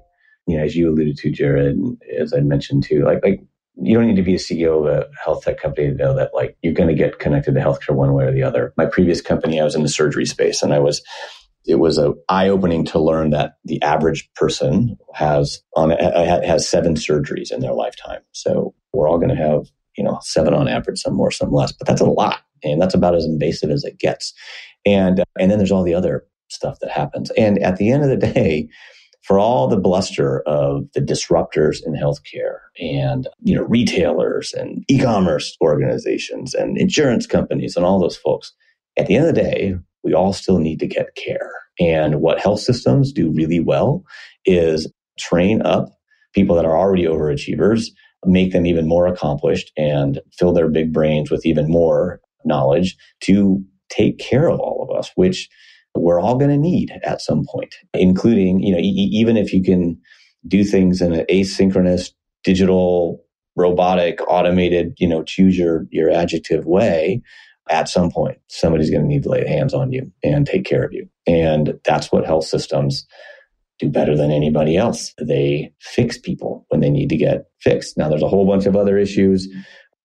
you 0.47 0.57
know, 0.57 0.63
as 0.63 0.75
you 0.75 0.89
alluded 0.89 1.17
to, 1.17 1.31
Jared, 1.31 1.77
as 2.19 2.33
I 2.33 2.39
mentioned 2.41 2.83
too, 2.83 3.03
like 3.03 3.19
like 3.23 3.41
you 3.81 3.97
don't 3.97 4.07
need 4.07 4.15
to 4.15 4.23
be 4.23 4.35
a 4.35 4.39
CEO 4.39 4.79
of 4.79 4.85
a 4.85 5.07
health 5.23 5.43
tech 5.43 5.59
company 5.59 5.87
to 5.87 5.95
know 5.95 6.13
that 6.15 6.31
like 6.33 6.57
you're 6.61 6.73
going 6.73 6.89
to 6.89 6.95
get 6.95 7.19
connected 7.19 7.53
to 7.53 7.59
healthcare 7.61 7.95
one 7.95 8.13
way 8.13 8.25
or 8.25 8.31
the 8.31 8.43
other. 8.43 8.73
My 8.77 8.85
previous 8.85 9.21
company, 9.21 9.59
I 9.59 9.63
was 9.63 9.75
in 9.75 9.83
the 9.83 9.89
surgery 9.89 10.25
space, 10.25 10.61
and 10.61 10.73
I 10.73 10.79
was 10.79 11.01
it 11.65 11.75
was 11.75 11.97
a 11.97 12.13
eye 12.29 12.49
opening 12.49 12.85
to 12.85 12.99
learn 12.99 13.31
that 13.31 13.53
the 13.65 13.81
average 13.81 14.29
person 14.35 14.97
has 15.13 15.61
on 15.75 15.91
has 15.91 16.67
seven 16.67 16.95
surgeries 16.95 17.51
in 17.51 17.61
their 17.61 17.73
lifetime. 17.73 18.21
So 18.31 18.73
we're 18.93 19.07
all 19.07 19.17
going 19.17 19.29
to 19.29 19.35
have 19.35 19.67
you 19.97 20.03
know 20.03 20.19
seven 20.21 20.53
on 20.53 20.67
average, 20.67 20.99
some 20.99 21.15
more, 21.15 21.31
some 21.31 21.51
less, 21.51 21.71
but 21.71 21.87
that's 21.87 22.01
a 22.01 22.05
lot, 22.05 22.39
and 22.63 22.81
that's 22.81 22.95
about 22.95 23.15
as 23.15 23.25
invasive 23.25 23.71
as 23.71 23.83
it 23.83 23.99
gets. 23.99 24.33
And 24.85 25.23
and 25.39 25.51
then 25.51 25.57
there's 25.57 25.71
all 25.71 25.83
the 25.83 25.93
other 25.93 26.25
stuff 26.49 26.79
that 26.81 26.91
happens. 26.91 27.31
And 27.31 27.59
at 27.59 27.77
the 27.77 27.91
end 27.91 28.03
of 28.03 28.09
the 28.09 28.17
day, 28.17 28.67
for 29.21 29.37
all 29.37 29.67
the 29.67 29.77
bluster 29.77 30.41
of 30.47 30.85
the 30.93 31.01
disruptors 31.01 31.79
in 31.85 31.93
healthcare 31.93 32.59
and 32.79 33.27
you 33.43 33.55
know 33.55 33.63
retailers 33.63 34.53
and 34.53 34.83
e-commerce 34.87 35.55
organizations 35.61 36.53
and 36.53 36.77
insurance 36.77 37.27
companies 37.27 37.75
and 37.75 37.85
all 37.85 37.99
those 37.99 38.17
folks, 38.17 38.53
at 38.97 39.07
the 39.07 39.15
end 39.15 39.27
of 39.27 39.35
the 39.35 39.41
day, 39.41 39.75
we 40.03 40.13
all 40.13 40.33
still 40.33 40.59
need 40.59 40.79
to 40.79 40.87
get 40.87 41.15
care. 41.15 41.51
And 41.79 42.21
what 42.21 42.39
health 42.39 42.61
systems 42.61 43.11
do 43.11 43.31
really 43.31 43.59
well 43.59 44.03
is 44.45 44.91
train 45.17 45.61
up 45.61 45.89
people 46.33 46.55
that 46.55 46.65
are 46.65 46.77
already 46.77 47.05
overachievers, 47.05 47.87
make 48.25 48.51
them 48.51 48.65
even 48.65 48.87
more 48.87 49.07
accomplished, 49.07 49.71
and 49.77 50.19
fill 50.37 50.53
their 50.53 50.69
big 50.69 50.93
brains 50.93 51.31
with 51.31 51.45
even 51.45 51.69
more 51.69 52.19
knowledge 52.45 52.95
to 53.21 53.63
take 53.89 54.17
care 54.17 54.49
of 54.49 54.59
all 54.59 54.87
of 54.87 54.97
us, 54.97 55.11
which 55.15 55.49
we're 55.95 56.21
all 56.21 56.37
going 56.37 56.51
to 56.51 56.57
need 56.57 56.91
at 57.03 57.21
some 57.21 57.45
point, 57.45 57.75
including, 57.93 58.61
you 58.61 58.73
know, 58.73 58.79
e- 58.79 59.09
even 59.13 59.37
if 59.37 59.53
you 59.53 59.63
can 59.63 59.99
do 60.47 60.63
things 60.63 61.01
in 61.01 61.13
an 61.13 61.25
asynchronous, 61.29 62.11
digital, 62.43 63.23
robotic, 63.55 64.19
automated, 64.29 64.93
you 64.99 65.07
know, 65.07 65.23
choose 65.23 65.57
your, 65.57 65.85
your 65.91 66.09
adjective 66.11 66.65
way, 66.65 67.21
at 67.69 67.89
some 67.89 68.11
point, 68.11 68.39
somebody's 68.49 68.89
going 68.91 69.03
to 69.03 69.07
need 69.07 69.23
to 69.23 69.29
lay 69.29 69.47
hands 69.47 69.73
on 69.73 69.91
you 69.91 70.11
and 70.23 70.47
take 70.47 70.65
care 70.65 70.83
of 70.83 70.93
you. 70.93 71.07
And 71.27 71.79
that's 71.85 72.11
what 72.11 72.25
health 72.25 72.45
systems 72.45 73.05
do 73.79 73.89
better 73.89 74.15
than 74.17 74.31
anybody 74.31 74.77
else. 74.77 75.13
They 75.21 75.73
fix 75.81 76.17
people 76.17 76.65
when 76.69 76.81
they 76.81 76.89
need 76.89 77.09
to 77.09 77.17
get 77.17 77.47
fixed. 77.61 77.97
Now, 77.97 78.09
there's 78.09 78.23
a 78.23 78.27
whole 78.29 78.47
bunch 78.47 78.65
of 78.65 78.75
other 78.75 78.97
issues 78.97 79.47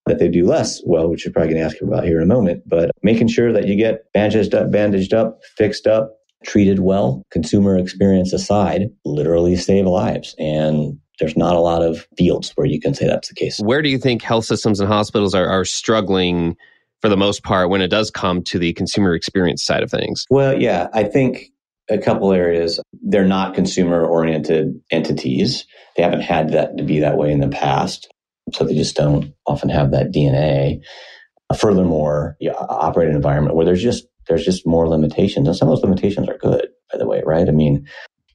that 0.06 0.18
they 0.18 0.28
do 0.28 0.46
less 0.46 0.82
well, 0.84 1.08
which 1.08 1.24
you're 1.24 1.32
probably 1.32 1.54
going 1.54 1.62
to 1.62 1.66
ask 1.66 1.80
about 1.82 2.04
here 2.04 2.18
in 2.18 2.22
a 2.22 2.34
moment, 2.34 2.62
but 2.66 2.90
making 3.02 3.28
sure 3.28 3.52
that 3.52 3.66
you 3.66 3.76
get 3.76 4.12
bandaged 4.12 4.54
up, 4.54 4.70
bandaged 4.70 5.14
up, 5.14 5.40
fixed 5.56 5.86
up, 5.86 6.18
treated 6.44 6.80
well, 6.80 7.22
consumer 7.30 7.78
experience 7.78 8.32
aside, 8.32 8.90
literally 9.04 9.56
save 9.56 9.86
lives. 9.86 10.34
And 10.38 10.98
there's 11.18 11.36
not 11.36 11.56
a 11.56 11.60
lot 11.60 11.82
of 11.82 12.06
fields 12.18 12.52
where 12.54 12.66
you 12.66 12.80
can 12.80 12.94
say 12.94 13.06
that's 13.06 13.28
the 13.28 13.34
case. 13.34 13.58
Where 13.60 13.82
do 13.82 13.88
you 13.88 13.98
think 13.98 14.22
health 14.22 14.44
systems 14.44 14.80
and 14.80 14.88
hospitals 14.88 15.34
are, 15.34 15.46
are 15.46 15.64
struggling 15.64 16.56
for 17.00 17.08
the 17.08 17.16
most 17.16 17.42
part 17.42 17.70
when 17.70 17.80
it 17.80 17.88
does 17.88 18.10
come 18.10 18.42
to 18.44 18.58
the 18.58 18.72
consumer 18.74 19.14
experience 19.14 19.64
side 19.64 19.82
of 19.82 19.90
things? 19.90 20.26
Well, 20.28 20.60
yeah, 20.60 20.88
I 20.92 21.04
think 21.04 21.50
a 21.90 21.98
couple 21.98 22.32
areas. 22.32 22.80
They're 23.02 23.26
not 23.26 23.54
consumer 23.54 24.04
oriented 24.04 24.80
entities. 24.90 25.66
They 25.96 26.02
haven't 26.02 26.22
had 26.22 26.50
that 26.52 26.76
to 26.78 26.82
be 26.82 27.00
that 27.00 27.16
way 27.16 27.30
in 27.30 27.40
the 27.40 27.48
past. 27.48 28.10
So 28.52 28.64
they 28.64 28.74
just 28.74 28.96
don't 28.96 29.32
often 29.46 29.68
have 29.68 29.90
that 29.92 30.12
DNA. 30.12 30.80
Furthermore, 31.58 32.36
you 32.40 32.52
operate 32.52 33.08
an 33.08 33.16
environment 33.16 33.56
where 33.56 33.64
there's 33.64 33.82
just 33.82 34.06
there's 34.28 34.44
just 34.44 34.66
more 34.66 34.88
limitations, 34.88 35.46
and 35.46 35.56
some 35.56 35.68
of 35.68 35.76
those 35.76 35.84
limitations 35.84 36.28
are 36.28 36.38
good, 36.38 36.68
by 36.90 36.98
the 36.98 37.06
way, 37.06 37.22
right? 37.24 37.48
I 37.48 37.52
mean, 37.52 37.86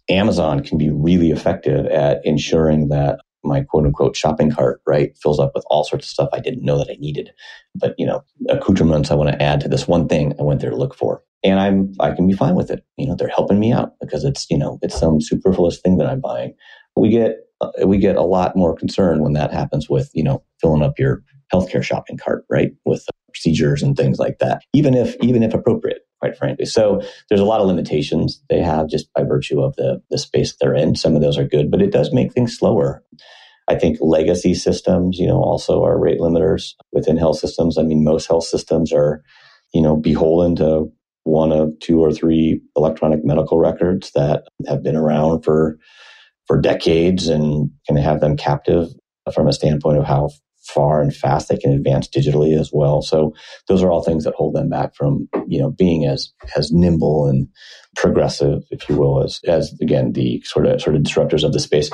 Amazon 0.09 0.63
can 0.63 0.77
be 0.77 0.89
really 0.89 1.31
effective 1.31 1.85
at 1.87 2.19
ensuring 2.23 2.89
that 2.89 3.19
my 3.43 3.61
quote 3.61 3.85
unquote 3.85 4.15
shopping 4.15 4.51
cart, 4.51 4.81
right, 4.87 5.17
fills 5.21 5.39
up 5.39 5.51
with 5.55 5.63
all 5.69 5.83
sorts 5.83 6.05
of 6.05 6.09
stuff 6.09 6.29
I 6.33 6.39
didn't 6.39 6.65
know 6.65 6.77
that 6.77 6.89
I 6.89 6.97
needed. 6.99 7.31
But, 7.75 7.95
you 7.97 8.05
know, 8.05 8.23
accoutrements 8.49 9.11
I 9.11 9.15
want 9.15 9.29
to 9.31 9.41
add 9.41 9.61
to 9.61 9.69
this 9.69 9.87
one 9.87 10.07
thing 10.07 10.33
I 10.39 10.43
went 10.43 10.61
there 10.61 10.71
to 10.71 10.75
look 10.75 10.95
for. 10.95 11.23
And 11.43 11.59
I'm, 11.59 11.93
I 11.99 12.11
can 12.11 12.27
be 12.27 12.33
fine 12.33 12.55
with 12.55 12.69
it. 12.69 12.83
You 12.97 13.07
know, 13.07 13.15
they're 13.15 13.29
helping 13.29 13.59
me 13.59 13.71
out 13.71 13.93
because 14.01 14.25
it's, 14.25 14.45
you 14.49 14.57
know, 14.57 14.77
it's 14.81 14.99
some 14.99 15.21
superfluous 15.21 15.79
thing 15.79 15.97
that 15.97 16.07
I'm 16.07 16.19
buying. 16.19 16.53
We 16.97 17.09
get, 17.09 17.37
Uh, 17.61 17.85
we 17.85 17.97
get 17.97 18.15
a 18.15 18.23
lot 18.23 18.55
more 18.55 18.75
concern 18.75 19.21
when 19.21 19.33
that 19.33 19.51
happens 19.51 19.89
with, 19.89 20.09
you 20.13 20.23
know, 20.23 20.43
filling 20.61 20.83
up 20.83 20.97
your 20.97 21.23
healthcare 21.53 21.83
shopping 21.83 22.17
cart, 22.17 22.45
right, 22.49 22.71
with 22.85 23.05
procedures 23.27 23.83
and 23.83 23.95
things 23.95 24.19
like 24.19 24.39
that, 24.39 24.61
even 24.73 24.93
if, 24.93 25.15
even 25.21 25.43
if 25.43 25.53
appropriate 25.53 26.01
quite 26.19 26.37
frankly. 26.37 26.65
So 26.65 27.01
there's 27.29 27.41
a 27.41 27.45
lot 27.45 27.61
of 27.61 27.67
limitations 27.67 28.41
they 28.49 28.61
have 28.61 28.89
just 28.89 29.11
by 29.13 29.23
virtue 29.23 29.61
of 29.61 29.75
the, 29.77 30.01
the 30.09 30.17
space 30.17 30.53
they're 30.59 30.75
in. 30.75 30.95
Some 30.95 31.15
of 31.15 31.21
those 31.21 31.37
are 31.37 31.45
good, 31.47 31.71
but 31.71 31.81
it 31.81 31.91
does 31.91 32.13
make 32.13 32.33
things 32.33 32.57
slower. 32.57 33.03
I 33.67 33.75
think 33.75 33.97
legacy 34.01 34.53
systems, 34.53 35.17
you 35.17 35.27
know, 35.27 35.41
also 35.41 35.83
are 35.83 35.99
rate 35.99 36.19
limiters 36.19 36.73
within 36.91 37.17
health 37.17 37.37
systems. 37.37 37.77
I 37.77 37.83
mean, 37.83 38.03
most 38.03 38.27
health 38.27 38.43
systems 38.43 38.91
are, 38.91 39.23
you 39.73 39.81
know, 39.81 39.95
beholden 39.95 40.55
to 40.57 40.91
one 41.23 41.51
of 41.51 41.77
two 41.79 41.99
or 41.99 42.11
three 42.11 42.61
electronic 42.75 43.23
medical 43.23 43.57
records 43.57 44.11
that 44.15 44.43
have 44.67 44.81
been 44.81 44.95
around 44.95 45.43
for 45.43 45.77
for 46.49 46.59
decades 46.59 47.27
and 47.27 47.69
can 47.87 47.95
have 47.95 48.21
them 48.21 48.35
captive 48.35 48.87
from 49.35 49.47
a 49.47 49.53
standpoint 49.53 49.99
of 49.99 50.03
how 50.03 50.31
far 50.65 50.99
and 50.99 51.15
fast 51.15 51.47
they 51.47 51.57
can 51.57 51.71
advance 51.71 52.07
digitally 52.07 52.59
as 52.59 52.71
well. 52.73 53.03
So 53.03 53.33
those 53.67 53.83
are 53.83 53.91
all 53.91 54.01
things 54.01 54.23
that 54.23 54.33
hold 54.33 54.55
them 54.55 54.67
back 54.67 54.95
from, 54.95 55.29
you 55.47 55.59
know, 55.59 55.69
being 55.69 56.05
as 56.05 56.31
as 56.57 56.71
nimble 56.71 57.27
and 57.27 57.47
progressive, 57.95 58.63
if 58.71 58.89
you 58.89 58.97
will, 58.97 59.23
as 59.23 59.39
as 59.47 59.73
again 59.79 60.13
the 60.13 60.41
sort 60.43 60.65
of 60.65 60.81
sort 60.81 60.95
of 60.95 61.03
disruptors 61.03 61.43
of 61.43 61.53
the 61.53 61.59
space. 61.59 61.91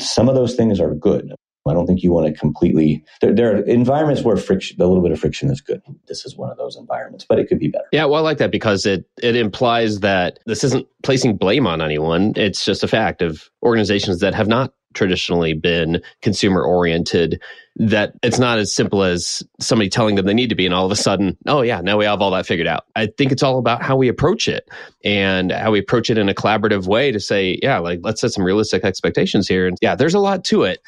Some 0.00 0.28
of 0.28 0.34
those 0.34 0.56
things 0.56 0.80
are 0.80 0.92
good. 0.92 1.32
I 1.66 1.72
don't 1.72 1.86
think 1.86 2.02
you 2.02 2.12
want 2.12 2.26
to 2.26 2.38
completely. 2.38 3.04
There, 3.20 3.34
there, 3.34 3.56
are 3.56 3.60
environments 3.62 4.22
where 4.22 4.36
friction, 4.36 4.80
a 4.80 4.86
little 4.86 5.02
bit 5.02 5.12
of 5.12 5.18
friction 5.18 5.50
is 5.50 5.60
good. 5.60 5.82
This 6.08 6.26
is 6.26 6.36
one 6.36 6.50
of 6.50 6.58
those 6.58 6.76
environments, 6.76 7.24
but 7.26 7.38
it 7.38 7.48
could 7.48 7.58
be 7.58 7.68
better. 7.68 7.86
Yeah, 7.92 8.04
well, 8.04 8.16
I 8.16 8.20
like 8.20 8.38
that 8.38 8.50
because 8.50 8.84
it 8.84 9.08
it 9.22 9.36
implies 9.36 10.00
that 10.00 10.38
this 10.46 10.62
isn't 10.64 10.86
placing 11.02 11.36
blame 11.36 11.66
on 11.66 11.80
anyone. 11.80 12.34
It's 12.36 12.64
just 12.64 12.82
a 12.82 12.88
fact 12.88 13.22
of 13.22 13.50
organizations 13.62 14.20
that 14.20 14.34
have 14.34 14.48
not 14.48 14.74
traditionally 14.94 15.52
been 15.52 16.00
consumer 16.22 16.62
oriented 16.62 17.42
that 17.76 18.14
it's 18.22 18.38
not 18.38 18.58
as 18.58 18.72
simple 18.72 19.02
as 19.02 19.42
somebody 19.60 19.90
telling 19.90 20.14
them 20.14 20.24
they 20.24 20.34
need 20.34 20.48
to 20.48 20.54
be 20.54 20.64
and 20.64 20.74
all 20.74 20.86
of 20.86 20.92
a 20.92 20.96
sudden 20.96 21.36
oh 21.46 21.62
yeah 21.62 21.80
now 21.80 21.98
we 21.98 22.04
have 22.04 22.22
all 22.22 22.30
that 22.30 22.46
figured 22.46 22.68
out 22.68 22.84
i 22.94 23.06
think 23.06 23.32
it's 23.32 23.42
all 23.42 23.58
about 23.58 23.82
how 23.82 23.96
we 23.96 24.08
approach 24.08 24.46
it 24.46 24.68
and 25.04 25.50
how 25.50 25.72
we 25.72 25.80
approach 25.80 26.10
it 26.10 26.16
in 26.16 26.28
a 26.28 26.34
collaborative 26.34 26.86
way 26.86 27.10
to 27.10 27.18
say 27.18 27.58
yeah 27.62 27.78
like 27.78 27.98
let's 28.02 28.20
set 28.20 28.30
some 28.30 28.44
realistic 28.44 28.84
expectations 28.84 29.48
here 29.48 29.66
and 29.66 29.76
yeah 29.82 29.96
there's 29.96 30.14
a 30.14 30.20
lot 30.20 30.44
to 30.44 30.62
it 30.62 30.80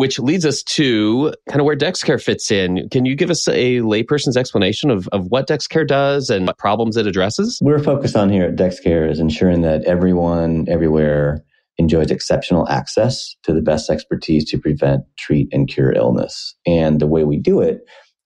which 0.00 0.18
leads 0.18 0.46
us 0.46 0.62
to 0.62 1.30
kind 1.50 1.60
of 1.60 1.66
where 1.66 1.76
DexCare 1.76 2.22
fits 2.22 2.50
in. 2.50 2.88
Can 2.88 3.04
you 3.04 3.14
give 3.14 3.28
us 3.28 3.46
a 3.48 3.80
layperson's 3.80 4.34
explanation 4.34 4.90
of, 4.90 5.06
of 5.08 5.26
what 5.26 5.46
DexCare 5.46 5.86
does 5.86 6.30
and 6.30 6.46
what 6.46 6.56
problems 6.56 6.96
it 6.96 7.06
addresses? 7.06 7.58
We're 7.60 7.82
focused 7.82 8.16
on 8.16 8.30
here 8.30 8.44
at 8.44 8.56
DexCare 8.56 9.10
is 9.10 9.20
ensuring 9.20 9.60
that 9.60 9.84
everyone, 9.84 10.64
everywhere, 10.70 11.44
enjoys 11.76 12.10
exceptional 12.10 12.66
access 12.70 13.36
to 13.42 13.52
the 13.52 13.60
best 13.60 13.90
expertise 13.90 14.50
to 14.50 14.58
prevent, 14.58 15.04
treat, 15.18 15.48
and 15.52 15.68
cure 15.68 15.92
illness. 15.92 16.54
And 16.66 16.98
the 16.98 17.06
way 17.06 17.24
we 17.24 17.36
do 17.36 17.60
it 17.60 17.80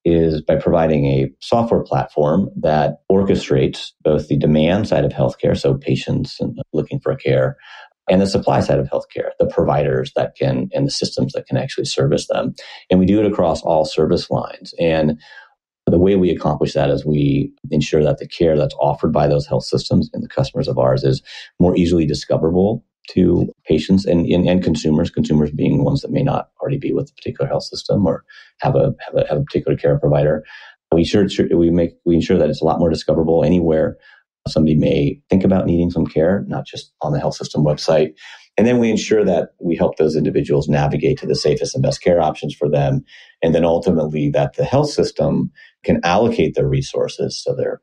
is 0.05 0.43
by 0.43 0.55
providing 0.55 1.07
a 1.07 1.33
software 1.41 1.83
platform 1.83 2.51
that 2.61 2.99
orchestrates 3.11 3.89
both 4.05 4.29
the 4.29 4.39
demand 4.39 4.87
side 4.87 5.05
of 5.05 5.11
healthcare, 5.11 5.59
so 5.59 5.75
patients 5.75 6.39
looking 6.73 7.01
for 7.01 7.17
care, 7.17 7.57
and 8.09 8.21
the 8.21 8.27
supply 8.27 8.61
side 8.61 8.79
of 8.79 8.89
healthcare, 8.89 9.31
the 9.39 9.47
providers 9.47 10.13
that 10.17 10.35
can, 10.37 10.69
and 10.73 10.87
the 10.87 10.91
systems 10.91 11.33
that 11.33 11.47
can 11.47 11.57
actually 11.57 11.87
service 11.87 12.27
them. 12.29 12.55
And 12.91 13.01
we 13.01 13.07
do 13.07 13.21
it 13.21 13.31
across 13.31 13.63
all 13.63 13.85
service 13.85 14.31
lines. 14.31 14.75
And 14.79 15.19
the 15.87 15.99
way 15.99 16.17
we 16.17 16.31
accomplish 16.31 16.73
that 16.75 16.91
is 16.91 17.05
we 17.05 17.53
ensure 17.71 18.03
that 18.03 18.19
the 18.19 18.29
care 18.29 18.57
that's 18.57 18.75
offered 18.81 19.13
by 19.13 19.27
those 19.27 19.47
health 19.47 19.65
systems 19.65 20.11
and 20.13 20.23
the 20.23 20.29
customers 20.29 20.69
of 20.69 20.79
ours 20.79 21.05
is 21.05 21.23
more 21.59 21.77
easily 21.77 22.07
discoverable 22.07 22.85
to 23.11 23.53
patients 23.67 24.07
and, 24.07 24.25
and, 24.27 24.49
and, 24.49 24.65
consumers, 24.65 25.11
consumers 25.11 25.51
being 25.51 25.85
ones 25.85 26.01
that 26.01 26.11
may 26.11 26.23
not 26.23 26.49
already 26.61 26.79
be 26.79 26.93
with 26.93 27.11
a 27.11 27.15
particular 27.15 27.47
health 27.47 27.65
system 27.65 28.07
or 28.07 28.25
have 28.61 28.75
a, 28.77 28.95
have 29.01 29.15
a, 29.15 29.27
have 29.29 29.39
a 29.39 29.45
particular 29.45 29.77
care 29.77 29.99
provider. 29.99 30.43
We 30.91 31.03
ensure, 31.03 31.47
we 31.55 31.71
make, 31.71 31.93
we 32.07 32.15
ensure 32.15 32.39
that 32.39 32.49
it's 32.49 32.63
a 32.63 32.65
lot 32.65 32.79
more 32.79 32.89
discoverable 32.89 33.45
anywhere 33.45 33.99
somebody 34.49 34.77
may 34.77 35.21
think 35.31 35.45
about 35.45 35.67
needing 35.67 35.91
some 35.91 36.07
care, 36.07 36.45
not 36.49 36.67
just 36.67 36.93
on 37.03 37.13
the 37.13 37.21
health 37.21 37.35
system 37.35 37.65
website. 37.65 38.13
And 38.57 38.67
then 38.67 38.79
we 38.79 38.91
ensure 38.91 39.25
that 39.25 39.51
we 39.61 39.75
help 39.77 39.97
those 39.97 40.17
individuals 40.17 40.69
navigate 40.69 41.19
to 41.19 41.27
the 41.27 41.35
safest 41.35 41.75
and 41.75 41.83
best 41.83 42.03
care 42.03 42.21
options 42.21 42.55
for 42.55 42.69
them. 42.69 43.05
And 43.43 43.55
then 43.55 43.65
ultimately 43.65 44.29
that 44.31 44.55
the 44.55 44.65
health 44.65 44.91
system 44.91 45.51
can 45.83 46.01
allocate 46.05 46.55
their 46.55 46.69
resources, 46.69 47.43
so 47.43 47.55
their 47.55 47.81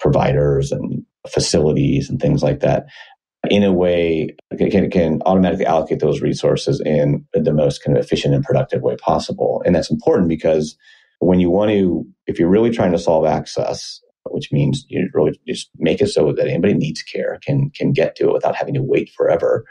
providers 0.00 0.72
and 0.72 1.04
facilities 1.28 2.08
and 2.08 2.20
things 2.20 2.42
like 2.42 2.60
that, 2.60 2.86
in 3.50 3.62
a 3.62 3.72
way 3.72 4.34
can, 4.58 4.90
can 4.90 5.22
automatically 5.24 5.66
allocate 5.66 6.00
those 6.00 6.20
resources 6.20 6.80
in 6.84 7.24
the 7.32 7.52
most 7.52 7.84
kind 7.84 7.96
of 7.96 8.04
efficient 8.04 8.34
and 8.34 8.44
productive 8.44 8.82
way 8.82 8.96
possible. 8.96 9.62
And 9.64 9.74
that's 9.74 9.90
important 9.90 10.28
because 10.28 10.76
when 11.20 11.38
you 11.38 11.50
want 11.50 11.70
to, 11.70 12.04
if 12.26 12.38
you're 12.38 12.50
really 12.50 12.70
trying 12.70 12.92
to 12.92 12.98
solve 12.98 13.26
access, 13.26 14.00
which 14.32 14.52
means 14.52 14.86
you 14.88 15.08
really 15.14 15.38
just 15.48 15.70
make 15.78 16.00
it 16.00 16.08
so 16.08 16.32
that 16.32 16.48
anybody 16.48 16.74
needs 16.74 17.02
care 17.02 17.38
can 17.44 17.70
can 17.70 17.92
get 17.92 18.16
to 18.16 18.28
it 18.28 18.32
without 18.32 18.56
having 18.56 18.74
to 18.74 18.82
wait 18.82 19.10
forever. 19.16 19.64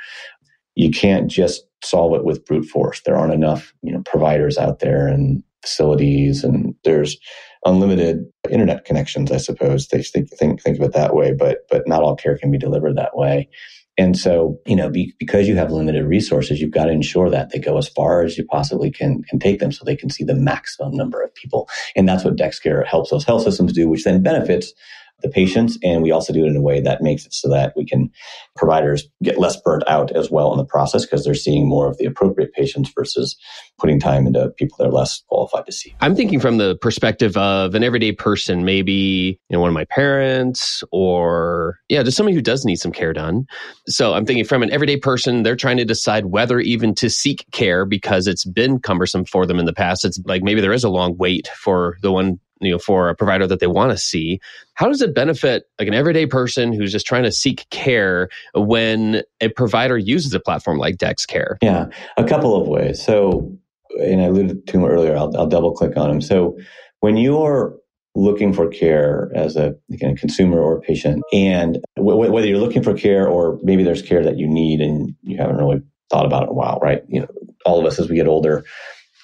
you 0.76 0.92
can't 0.92 1.30
just 1.30 1.64
solve 1.84 2.14
it 2.16 2.24
with 2.26 2.46
brute 2.46 2.66
force. 2.66 3.02
There 3.02 3.16
aren't 3.18 3.34
enough, 3.34 3.74
you 3.82 3.92
know, 3.92 4.02
providers 4.06 4.58
out 4.58 4.80
there 4.80 5.08
and 5.08 5.44
facilities, 5.64 6.44
and 6.44 6.76
there's 6.84 7.18
unlimited 7.66 8.26
internet 8.50 8.86
connections. 8.86 9.32
I 9.32 9.38
suppose 9.38 9.88
they 9.90 10.04
think 10.04 10.30
think 10.32 10.62
think 10.62 10.80
of 10.80 10.86
it 10.86 10.94
that 10.94 11.16
way, 11.16 11.34
but 11.34 11.60
but 11.70 11.88
not 11.88 12.04
all 12.04 12.16
care 12.16 12.38
can 12.38 12.52
be 12.52 12.58
delivered 12.58 12.96
that 12.98 13.18
way. 13.18 13.50
And 13.98 14.18
so, 14.18 14.60
you 14.66 14.76
know, 14.76 14.90
be, 14.90 15.14
because 15.18 15.48
you 15.48 15.56
have 15.56 15.72
limited 15.72 16.06
resources, 16.06 16.62
you've 16.62 16.72
got 16.72 16.86
to 16.86 16.92
ensure 16.92 17.30
that 17.30 17.50
they 17.50 17.60
go 17.60 17.78
as 17.78 17.88
far 17.88 18.24
as 18.24 18.38
you 18.38 18.46
possibly 18.46 18.92
can, 18.92 19.24
can 19.24 19.40
take 19.40 19.60
them 19.60 19.72
so 19.72 19.84
they 19.84 19.96
can 19.96 20.10
see 20.10 20.24
the 20.24 20.36
maximum 20.36 20.96
number 20.96 21.22
of 21.24 21.34
people. 21.34 21.68
And 21.96 22.08
that's 22.08 22.24
what 22.24 22.36
DexCare 22.36 22.86
helps 22.86 23.10
those 23.10 23.24
health 23.24 23.44
systems 23.44 23.74
do, 23.74 23.90
which 23.90 24.04
then 24.04 24.22
benefits 24.22 24.74
the 25.22 25.30
patients. 25.30 25.78
And 25.84 26.04
we 26.04 26.12
also 26.12 26.32
do 26.32 26.46
it 26.46 26.50
in 26.50 26.56
a 26.56 26.62
way 26.62 26.80
that 26.82 27.02
makes 27.02 27.26
it 27.26 27.34
so 27.34 27.50
that 27.50 27.74
we 27.76 27.86
can 27.86 28.12
providers 28.56 29.08
get 29.24 29.40
less 29.40 29.60
burnt 29.62 29.84
out 29.88 30.12
as 30.12 30.30
well 30.30 30.52
in 30.52 30.58
the 30.58 30.66
process 30.66 31.06
because 31.06 31.26
they're 31.26 31.34
seeing 31.34 31.68
more 31.68 31.88
of 31.88 31.98
the 31.98 32.06
appropriate 32.06 32.54
patients 32.54 32.92
versus 32.96 33.36
putting 33.80 34.00
time 34.00 34.28
into 34.28 34.50
people 34.58 34.78
they're 34.80 34.92
less 34.92 35.24
qualified 35.28 35.66
to 35.66 35.72
see. 35.72 35.96
I'm 36.02 36.16
thinking 36.16 36.40
from 36.40 36.58
the 36.58 36.78
perspective 36.82 37.36
of 37.38 37.74
an 37.74 37.84
everyday 37.84 38.12
person, 38.12 38.64
maybe 38.64 39.40
you 39.50 39.56
know 39.56 39.60
one 39.60 39.70
of 39.70 39.74
my 39.74 39.86
parents 39.86 40.84
or 40.92 41.80
yeah, 41.90 42.04
just 42.04 42.18
somebody 42.18 42.36
who 42.36 42.42
does 42.42 42.66
need 42.66 42.78
some 42.78 42.92
care 42.92 43.14
done. 43.14 43.46
So 43.88 44.14
I'm 44.14 44.26
thinking 44.26 44.46
from 44.46 44.64
an 44.64 44.72
everyday 44.72 44.98
person, 44.98 45.44
they're 45.44 45.56
trying 45.56 45.78
to 45.78 45.86
decide 45.86 46.28
whether 46.28 46.60
even 46.60 46.94
to 46.96 47.10
seek 47.10 47.46
care 47.52 47.86
because 47.86 48.28
it's 48.28 48.46
been 48.46 48.80
cumbersome 48.80 49.26
for 49.26 49.46
them 49.46 49.60
in 49.60 49.66
the 49.66 49.74
past. 49.74 50.06
It's 50.06 50.20
like 50.26 50.44
maybe 50.44 50.62
there 50.62 50.74
is 50.74 50.84
a 50.84 50.90
long 50.90 51.18
wait 51.18 51.48
for 51.56 51.98
the 52.02 52.12
one 52.12 52.40
you 52.62 52.72
know 52.72 52.80
for 52.80 53.10
a 53.10 53.16
provider 53.16 53.48
that 53.48 53.60
they 53.60 53.68
want 53.68 53.92
to 53.92 53.98
see 53.98 54.40
how 54.74 54.88
does 54.88 55.02
it 55.02 55.14
benefit 55.16 55.66
like 55.80 55.88
an 55.88 55.94
everyday 55.94 56.26
person 56.26 56.74
who's 56.74 56.92
just 56.92 57.06
trying 57.06 57.24
to 57.24 57.32
seek 57.32 57.68
care 57.70 58.30
when 58.54 59.22
a 59.42 59.50
provider 59.50 59.98
uses 59.98 60.34
a 60.34 60.40
platform 60.40 60.78
like 60.78 60.98
dexcare? 60.98 61.58
Yeah 61.62 61.88
a 62.18 62.24
couple 62.24 62.60
of 62.60 62.68
ways. 62.68 63.04
So 63.04 63.52
and 64.00 64.22
i 64.22 64.26
alluded 64.26 64.68
to 64.68 64.78
him 64.78 64.86
earlier 64.86 65.16
i'll, 65.16 65.36
I'll 65.36 65.48
double 65.48 65.74
click 65.74 65.98
on 65.98 66.10
him 66.10 66.22
so 66.22 66.58
when 67.00 67.18
you're 67.18 67.78
looking 68.18 68.52
for 68.52 68.68
care 68.68 69.32
as 69.36 69.56
a, 69.56 69.76
again, 69.94 70.18
consumer 70.18 70.60
or 70.60 70.82
patient 70.82 71.22
and 71.32 71.78
w- 71.96 72.32
whether 72.32 72.48
you're 72.48 72.58
looking 72.58 72.82
for 72.82 72.96
care 72.96 73.28
or 73.28 73.60
maybe 73.62 73.84
there's 73.84 74.02
care 74.02 74.24
that 74.24 74.38
you 74.38 74.48
need 74.48 74.82
and 74.82 75.14
you 75.22 75.38
haven't 75.38 75.58
really 75.58 75.82
thought 76.10 76.26
about 76.26 76.44
it 76.44 76.46
in 76.46 76.50
a 76.50 76.54
while 76.54 76.80
right? 76.82 77.04
You 77.08 77.22
know 77.22 77.28
all 77.66 77.80
of 77.80 77.86
us 77.86 78.00
as 78.00 78.10
we 78.10 78.16
get 78.16 78.28
older 78.28 78.66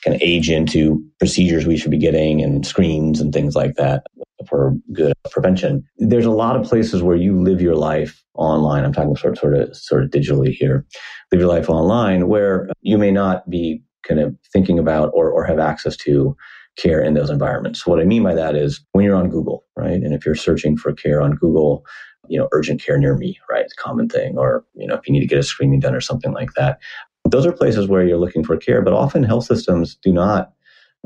of 0.08 0.22
age 0.22 0.50
into 0.50 1.04
procedures 1.20 1.66
we 1.66 1.78
should 1.78 1.92
be 1.92 1.98
getting 1.98 2.42
and 2.42 2.66
screens 2.66 3.22
and 3.22 3.34
things 3.34 3.56
like 3.56 3.76
that 3.76 4.04
for 4.48 4.74
good 4.92 5.14
prevention. 5.32 5.84
There's 5.98 6.26
a 6.26 6.32
lot 6.32 6.56
of 6.56 6.68
places 6.68 7.02
where 7.02 7.16
you 7.16 7.40
live 7.40 7.62
your 7.62 7.76
life 7.76 8.24
online. 8.36 8.84
I'm 8.84 8.94
talking 8.94 9.16
sort 9.16 9.34
of, 9.34 9.40
sort 9.40 9.56
of, 9.56 9.76
sort 9.76 10.04
of 10.04 10.10
digitally 10.10 10.52
here. 10.52 10.86
Live 11.32 11.40
your 11.40 11.50
life 11.50 11.70
online 11.70 12.28
where 12.28 12.68
you 12.82 12.98
may 12.98 13.12
not 13.12 13.50
be 13.50 13.82
kind 14.08 14.20
of 14.20 14.36
thinking 14.52 14.80
about 14.80 15.12
or, 15.14 15.30
or 15.30 15.46
have 15.46 15.60
access 15.60 15.96
to 15.98 16.36
care 16.78 17.02
in 17.02 17.14
those 17.14 17.30
environments. 17.30 17.86
What 17.86 18.00
I 18.00 18.04
mean 18.04 18.24
by 18.24 18.34
that 18.34 18.56
is 18.56 18.84
when 18.92 19.06
you're 19.06 19.16
on 19.16 19.30
Google, 19.30 19.64
right? 19.78 19.94
And 20.02 20.14
if 20.14 20.26
you're 20.26 20.36
searching 20.36 20.76
for 20.76 20.92
care 20.92 21.22
on 21.22 21.36
Google, 21.36 21.86
you 22.28 22.40
know, 22.40 22.48
urgent 22.52 22.82
care 22.82 22.98
near 22.98 23.16
me, 23.16 23.38
right? 23.50 23.64
It's 23.64 23.74
a 23.78 23.82
common 23.82 24.10
thing. 24.10 24.38
Or, 24.38 24.66
you 24.74 24.88
know, 24.88 24.96
if 24.96 25.08
you 25.08 25.14
need 25.14 25.20
to 25.20 25.28
get 25.28 25.40
a 25.40 25.44
screening 25.44 25.80
done 25.80 25.96
or 25.96 26.02
something 26.02 26.34
like 26.34 26.54
that. 26.56 26.80
Those 27.34 27.48
are 27.48 27.52
places 27.52 27.88
where 27.88 28.06
you're 28.06 28.20
looking 28.20 28.44
for 28.44 28.56
care, 28.58 28.84
but 28.84 28.94
often 28.94 29.24
health 29.24 29.46
systems 29.46 29.96
do 30.04 30.14
not 30.14 30.54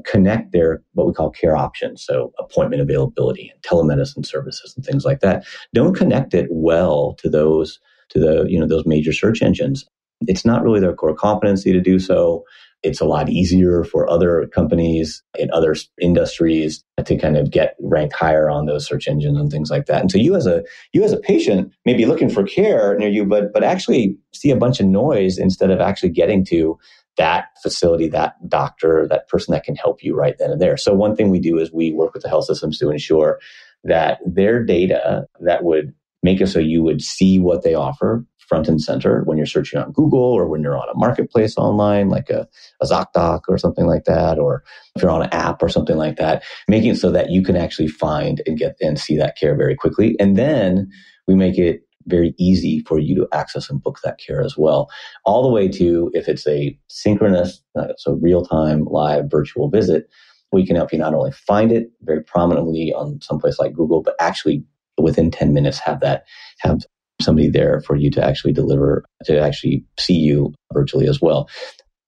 connect 0.06 0.52
their 0.52 0.84
what 0.92 1.08
we 1.08 1.14
call 1.14 1.32
care 1.32 1.56
options, 1.56 2.04
so 2.04 2.34
appointment 2.38 2.82
availability, 2.82 3.50
and 3.50 3.62
telemedicine 3.64 4.26
services, 4.26 4.74
and 4.76 4.86
things 4.86 5.06
like 5.06 5.22
that. 5.22 5.46
Don't 5.74 5.96
connect 5.96 6.34
it 6.34 6.48
well 6.52 7.16
to 7.20 7.30
those 7.30 7.80
to 8.10 8.20
the 8.20 8.46
you 8.50 8.60
know 8.60 8.68
those 8.68 8.86
major 8.86 9.14
search 9.14 9.42
engines. 9.42 9.86
It's 10.28 10.44
not 10.44 10.64
really 10.64 10.82
their 10.82 10.94
core 10.94 11.16
competency 11.16 11.72
to 11.72 11.80
do 11.80 11.98
so. 11.98 12.44
It's 12.84 13.02
a 13.02 13.06
lot 13.06 13.30
easier 13.30 13.84
for 13.84 14.10
other 14.10 14.48
companies 14.54 15.24
in 15.38 15.50
other 15.52 15.76
industries 16.00 16.84
to 17.04 17.18
kind 17.18 17.36
of 17.36 17.52
get 17.52 17.76
ranked 17.82 18.16
higher 18.16 18.50
on 18.50 18.66
those 18.66 18.86
search 18.86 19.08
engines 19.08 19.38
and 19.38 19.52
things 19.52 19.70
like 19.70 19.88
that. 19.88 20.02
And 20.02 20.12
so 20.12 20.18
you 20.18 20.36
as 20.36 20.46
a 20.46 20.64
you 20.94 21.04
as 21.04 21.12
a 21.12 21.18
patient 21.18 21.74
may 21.86 21.94
be 21.94 22.06
looking 22.06 22.30
for 22.30 22.44
care 22.44 22.98
near 22.98 23.10
you, 23.10 23.26
but 23.26 23.54
but 23.54 23.64
actually 23.64 24.18
see 24.34 24.52
a 24.52 24.56
bunch 24.56 24.80
of 24.80 24.86
noise 24.86 25.38
instead 25.38 25.72
of 25.72 25.80
actually 25.80 26.10
getting 26.10 26.46
to 26.46 26.78
that 27.18 27.46
facility, 27.64 28.08
that 28.10 28.36
doctor, 28.48 29.08
that 29.10 29.28
person 29.28 29.52
that 29.52 29.64
can 29.64 29.76
help 29.76 30.04
you 30.04 30.16
right 30.16 30.36
then 30.38 30.52
and 30.52 30.62
there. 30.62 30.78
So 30.78 30.94
one 30.94 31.16
thing 31.16 31.30
we 31.30 31.40
do 31.40 31.58
is 31.58 31.74
we 31.74 31.92
work 31.92 32.14
with 32.14 32.24
the 32.24 32.30
health 32.30 32.46
systems 32.46 32.78
to 32.78 32.92
ensure 32.92 33.40
that 33.84 34.20
their 34.26 34.64
data 34.64 35.26
that 35.40 35.64
would 35.64 35.94
make 36.24 36.42
it 36.42 36.48
so 36.48 36.60
you 36.60 36.84
would 36.84 37.02
see 37.02 37.40
what 37.40 37.64
they 37.64 37.74
offer 37.74 38.26
front 38.48 38.68
and 38.68 38.82
center 38.82 39.24
when 39.26 39.38
you're 39.38 39.46
searching 39.46 39.80
on 39.80 39.92
Google 39.92 40.20
or 40.20 40.48
when 40.48 40.62
you're 40.62 40.78
on 40.78 40.90
a 40.90 40.98
marketplace 40.98 41.58
online, 41.58 42.10
like 42.10 42.30
a, 42.30 42.48
a 42.82 42.86
ZocDoc 42.86 43.42
or 43.48 43.58
something 43.58 43.86
like 43.86 44.06
that, 44.06 44.40
or 44.40 44.64
if 44.96 45.02
you're 45.02 45.12
on 45.12 45.24
an 45.24 45.30
app 45.32 45.62
or 45.62 45.70
something 45.70 45.98
like 45.98 46.18
that, 46.18 46.44
making 46.68 46.92
it 46.92 46.98
so 46.98 47.12
that 47.12 47.30
you 47.30 47.44
can 47.44 47.56
actually 47.56 47.88
find 47.88 48.42
and 48.46 48.58
get 48.58 48.76
and 48.82 49.00
see 49.00 49.18
that 49.18 49.38
care 49.38 49.56
very 49.56 49.76
quickly. 49.76 50.16
And 50.20 50.36
then 50.36 50.90
we 51.28 51.36
make 51.36 51.58
it 51.58 51.82
very 52.08 52.34
easy 52.38 52.84
for 52.88 53.00
you 53.00 53.16
to 53.16 53.28
access 53.34 53.70
and 53.70 53.84
book 53.84 54.00
that 54.04 54.18
care 54.18 54.42
as 54.42 54.58
well. 54.58 54.90
All 55.26 55.44
the 55.44 55.50
way 55.50 55.68
to 55.70 56.10
if 56.14 56.28
it's 56.28 56.48
a 56.48 56.78
synchronous, 56.88 57.62
uh, 57.78 57.90
so 57.98 58.14
real 58.14 58.46
time 58.46 58.86
live 58.86 59.26
virtual 59.30 59.70
visit, 59.70 60.10
we 60.52 60.66
can 60.66 60.78
help 60.78 60.94
you 60.94 61.00
not 61.00 61.14
only 61.14 61.32
find 61.32 61.72
it 61.72 61.92
very 62.02 62.24
prominently 62.24 62.94
on 62.94 63.20
someplace 63.22 63.60
like 63.60 63.74
Google, 63.74 64.02
but 64.02 64.16
actually 64.20 64.64
within 64.98 65.30
10 65.30 65.54
minutes 65.54 65.80
have 65.80 66.00
that, 66.00 66.26
have 66.60 66.86
somebody 67.22 67.50
there 67.50 67.82
for 67.82 67.96
you 67.96 68.12
to 68.12 68.24
actually 68.24 68.54
deliver, 68.54 69.04
to 69.26 69.40
actually 69.40 69.86
see 70.00 70.16
you 70.16 70.54
virtually 70.74 71.08
as 71.08 71.22
well. 71.22 71.50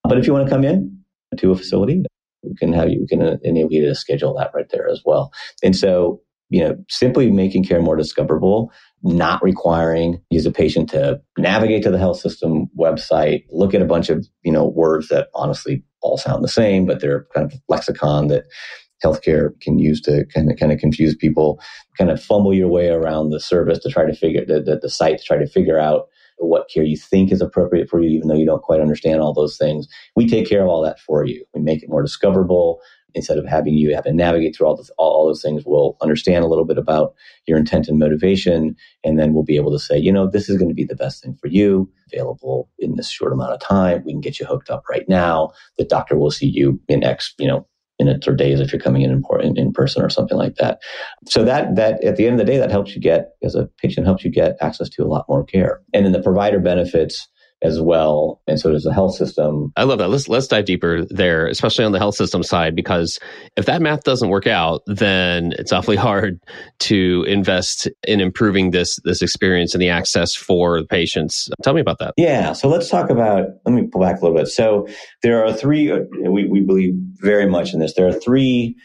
But 0.04 0.18
if 0.18 0.26
you 0.26 0.32
want 0.32 0.46
to 0.46 0.50
come 0.50 0.64
in 0.64 0.98
to 1.36 1.50
a 1.52 1.56
facility, 1.56 2.02
we 2.42 2.54
can 2.54 2.72
have 2.72 2.88
you, 2.88 3.00
we 3.00 3.06
can 3.06 3.38
enable 3.42 3.72
you 3.72 3.86
to 3.86 3.94
schedule 3.94 4.34
that 4.38 4.50
right 4.54 4.68
there 4.70 4.88
as 4.88 5.02
well. 5.04 5.32
And 5.62 5.76
so, 5.76 6.20
you 6.48 6.62
know, 6.62 6.76
simply 6.88 7.30
making 7.30 7.64
care 7.64 7.80
more 7.80 7.96
discoverable, 7.96 8.72
not 9.02 9.42
requiring 9.42 10.20
you 10.30 10.38
as 10.38 10.46
a 10.46 10.52
patient 10.52 10.90
to 10.90 11.20
navigate 11.38 11.82
to 11.84 11.90
the 11.90 11.98
health 11.98 12.18
system 12.18 12.66
website, 12.78 13.44
look 13.50 13.74
at 13.74 13.82
a 13.82 13.86
bunch 13.86 14.08
of, 14.08 14.26
you 14.42 14.52
know, 14.52 14.66
words 14.66 15.08
that 15.08 15.28
honestly 15.34 15.84
all 16.02 16.16
sound 16.16 16.42
the 16.42 16.48
same, 16.48 16.86
but 16.86 17.00
they're 17.00 17.26
kind 17.34 17.52
of 17.52 17.58
lexicon 17.68 18.28
that 18.28 18.44
healthcare 19.04 19.58
can 19.60 19.78
use 19.78 20.00
to 20.02 20.24
kind 20.34 20.50
of 20.50 20.58
kind 20.58 20.72
of 20.72 20.78
confuse 20.78 21.14
people, 21.14 21.60
kind 21.96 22.10
of 22.10 22.22
fumble 22.22 22.54
your 22.54 22.68
way 22.68 22.88
around 22.88 23.30
the 23.30 23.40
service 23.40 23.78
to 23.80 23.90
try 23.90 24.04
to 24.04 24.14
figure 24.14 24.44
the, 24.44 24.60
the, 24.60 24.78
the 24.78 24.90
site 24.90 25.18
to 25.18 25.24
try 25.24 25.36
to 25.36 25.46
figure 25.46 25.78
out 25.78 26.08
what 26.38 26.68
care 26.72 26.84
you 26.84 26.96
think 26.96 27.30
is 27.30 27.42
appropriate 27.42 27.88
for 27.88 28.00
you, 28.00 28.08
even 28.10 28.28
though 28.28 28.36
you 28.36 28.46
don't 28.46 28.62
quite 28.62 28.80
understand 28.80 29.20
all 29.20 29.34
those 29.34 29.56
things. 29.58 29.86
We 30.16 30.26
take 30.26 30.48
care 30.48 30.62
of 30.62 30.68
all 30.68 30.82
that 30.82 30.98
for 30.98 31.24
you. 31.24 31.44
We 31.54 31.60
make 31.60 31.82
it 31.82 31.90
more 31.90 32.02
discoverable 32.02 32.80
instead 33.14 33.38
of 33.38 33.46
having 33.46 33.74
you 33.74 33.94
have 33.94 34.04
to 34.04 34.12
navigate 34.12 34.56
through 34.56 34.68
all, 34.68 34.76
this, 34.76 34.90
all, 34.96 35.10
all, 35.10 35.26
those 35.26 35.42
things. 35.42 35.64
We'll 35.66 35.96
understand 36.00 36.44
a 36.44 36.48
little 36.48 36.64
bit 36.64 36.78
about 36.78 37.14
your 37.46 37.58
intent 37.58 37.88
and 37.88 37.98
motivation, 37.98 38.76
and 39.04 39.18
then 39.18 39.34
we'll 39.34 39.44
be 39.44 39.56
able 39.56 39.72
to 39.72 39.78
say, 39.78 39.98
you 39.98 40.12
know, 40.12 40.28
this 40.28 40.48
is 40.48 40.56
going 40.56 40.68
to 40.68 40.74
be 40.74 40.84
the 40.84 40.96
best 40.96 41.22
thing 41.22 41.36
for 41.40 41.48
you, 41.48 41.90
available 42.12 42.70
in 42.78 42.96
this 42.96 43.10
short 43.10 43.32
amount 43.32 43.52
of 43.52 43.60
time. 43.60 44.02
We 44.04 44.12
can 44.12 44.20
get 44.20 44.38
you 44.38 44.46
hooked 44.46 44.70
up 44.70 44.84
right 44.88 45.08
now. 45.08 45.50
The 45.76 45.84
doctor 45.84 46.16
will 46.16 46.30
see 46.30 46.46
you 46.46 46.80
in 46.88 47.02
X, 47.02 47.34
you 47.38 47.48
know, 47.48 47.66
minutes 48.04 48.26
or 48.26 48.34
days 48.34 48.60
if 48.60 48.72
you're 48.72 48.80
coming 48.80 49.02
in 49.02 49.22
in, 49.40 49.56
in 49.56 49.72
person 49.72 50.02
or 50.02 50.08
something 50.08 50.38
like 50.38 50.56
that. 50.56 50.80
So 51.26 51.44
that 51.44 51.76
that 51.76 52.02
at 52.02 52.16
the 52.16 52.26
end 52.26 52.40
of 52.40 52.46
the 52.46 52.50
day, 52.50 52.58
that 52.58 52.70
helps 52.70 52.94
you 52.94 53.00
get 53.00 53.32
as 53.42 53.54
a 53.54 53.68
patient 53.78 54.06
helps 54.06 54.24
you 54.24 54.30
get 54.30 54.56
access 54.60 54.88
to 54.90 55.04
a 55.04 55.08
lot 55.08 55.26
more 55.28 55.44
care. 55.44 55.80
And 55.92 56.04
then 56.04 56.12
the 56.12 56.22
provider 56.22 56.58
benefits 56.58 57.28
as 57.62 57.80
well. 57.80 58.40
And 58.46 58.58
so 58.58 58.70
does 58.70 58.84
the 58.84 58.92
health 58.92 59.14
system. 59.14 59.72
I 59.76 59.84
love 59.84 59.98
that. 59.98 60.08
Let's 60.08 60.28
let's 60.28 60.46
dive 60.46 60.64
deeper 60.64 61.04
there, 61.06 61.46
especially 61.46 61.84
on 61.84 61.92
the 61.92 61.98
health 61.98 62.14
system 62.14 62.42
side, 62.42 62.74
because 62.74 63.18
if 63.56 63.66
that 63.66 63.82
math 63.82 64.04
doesn't 64.04 64.30
work 64.30 64.46
out, 64.46 64.82
then 64.86 65.52
it's 65.58 65.72
awfully 65.72 65.96
hard 65.96 66.40
to 66.80 67.24
invest 67.28 67.88
in 68.06 68.20
improving 68.20 68.70
this 68.70 68.98
this 69.04 69.22
experience 69.22 69.74
and 69.74 69.82
the 69.82 69.90
access 69.90 70.34
for 70.34 70.80
the 70.80 70.86
patients. 70.86 71.48
Tell 71.62 71.74
me 71.74 71.80
about 71.80 71.98
that. 71.98 72.14
Yeah. 72.16 72.52
So 72.52 72.68
let's 72.68 72.88
talk 72.88 73.10
about. 73.10 73.48
Let 73.66 73.74
me 73.74 73.86
pull 73.86 74.00
back 74.00 74.20
a 74.20 74.24
little 74.24 74.36
bit. 74.36 74.48
So 74.48 74.88
there 75.22 75.44
are 75.44 75.52
three. 75.52 75.90
Uh, 75.90 76.00
we 76.28 76.46
we 76.46 76.60
believe 76.60 76.94
very 77.20 77.46
much 77.46 77.74
in 77.74 77.80
this. 77.80 77.94
There 77.94 78.08
are 78.08 78.12
three 78.12 78.76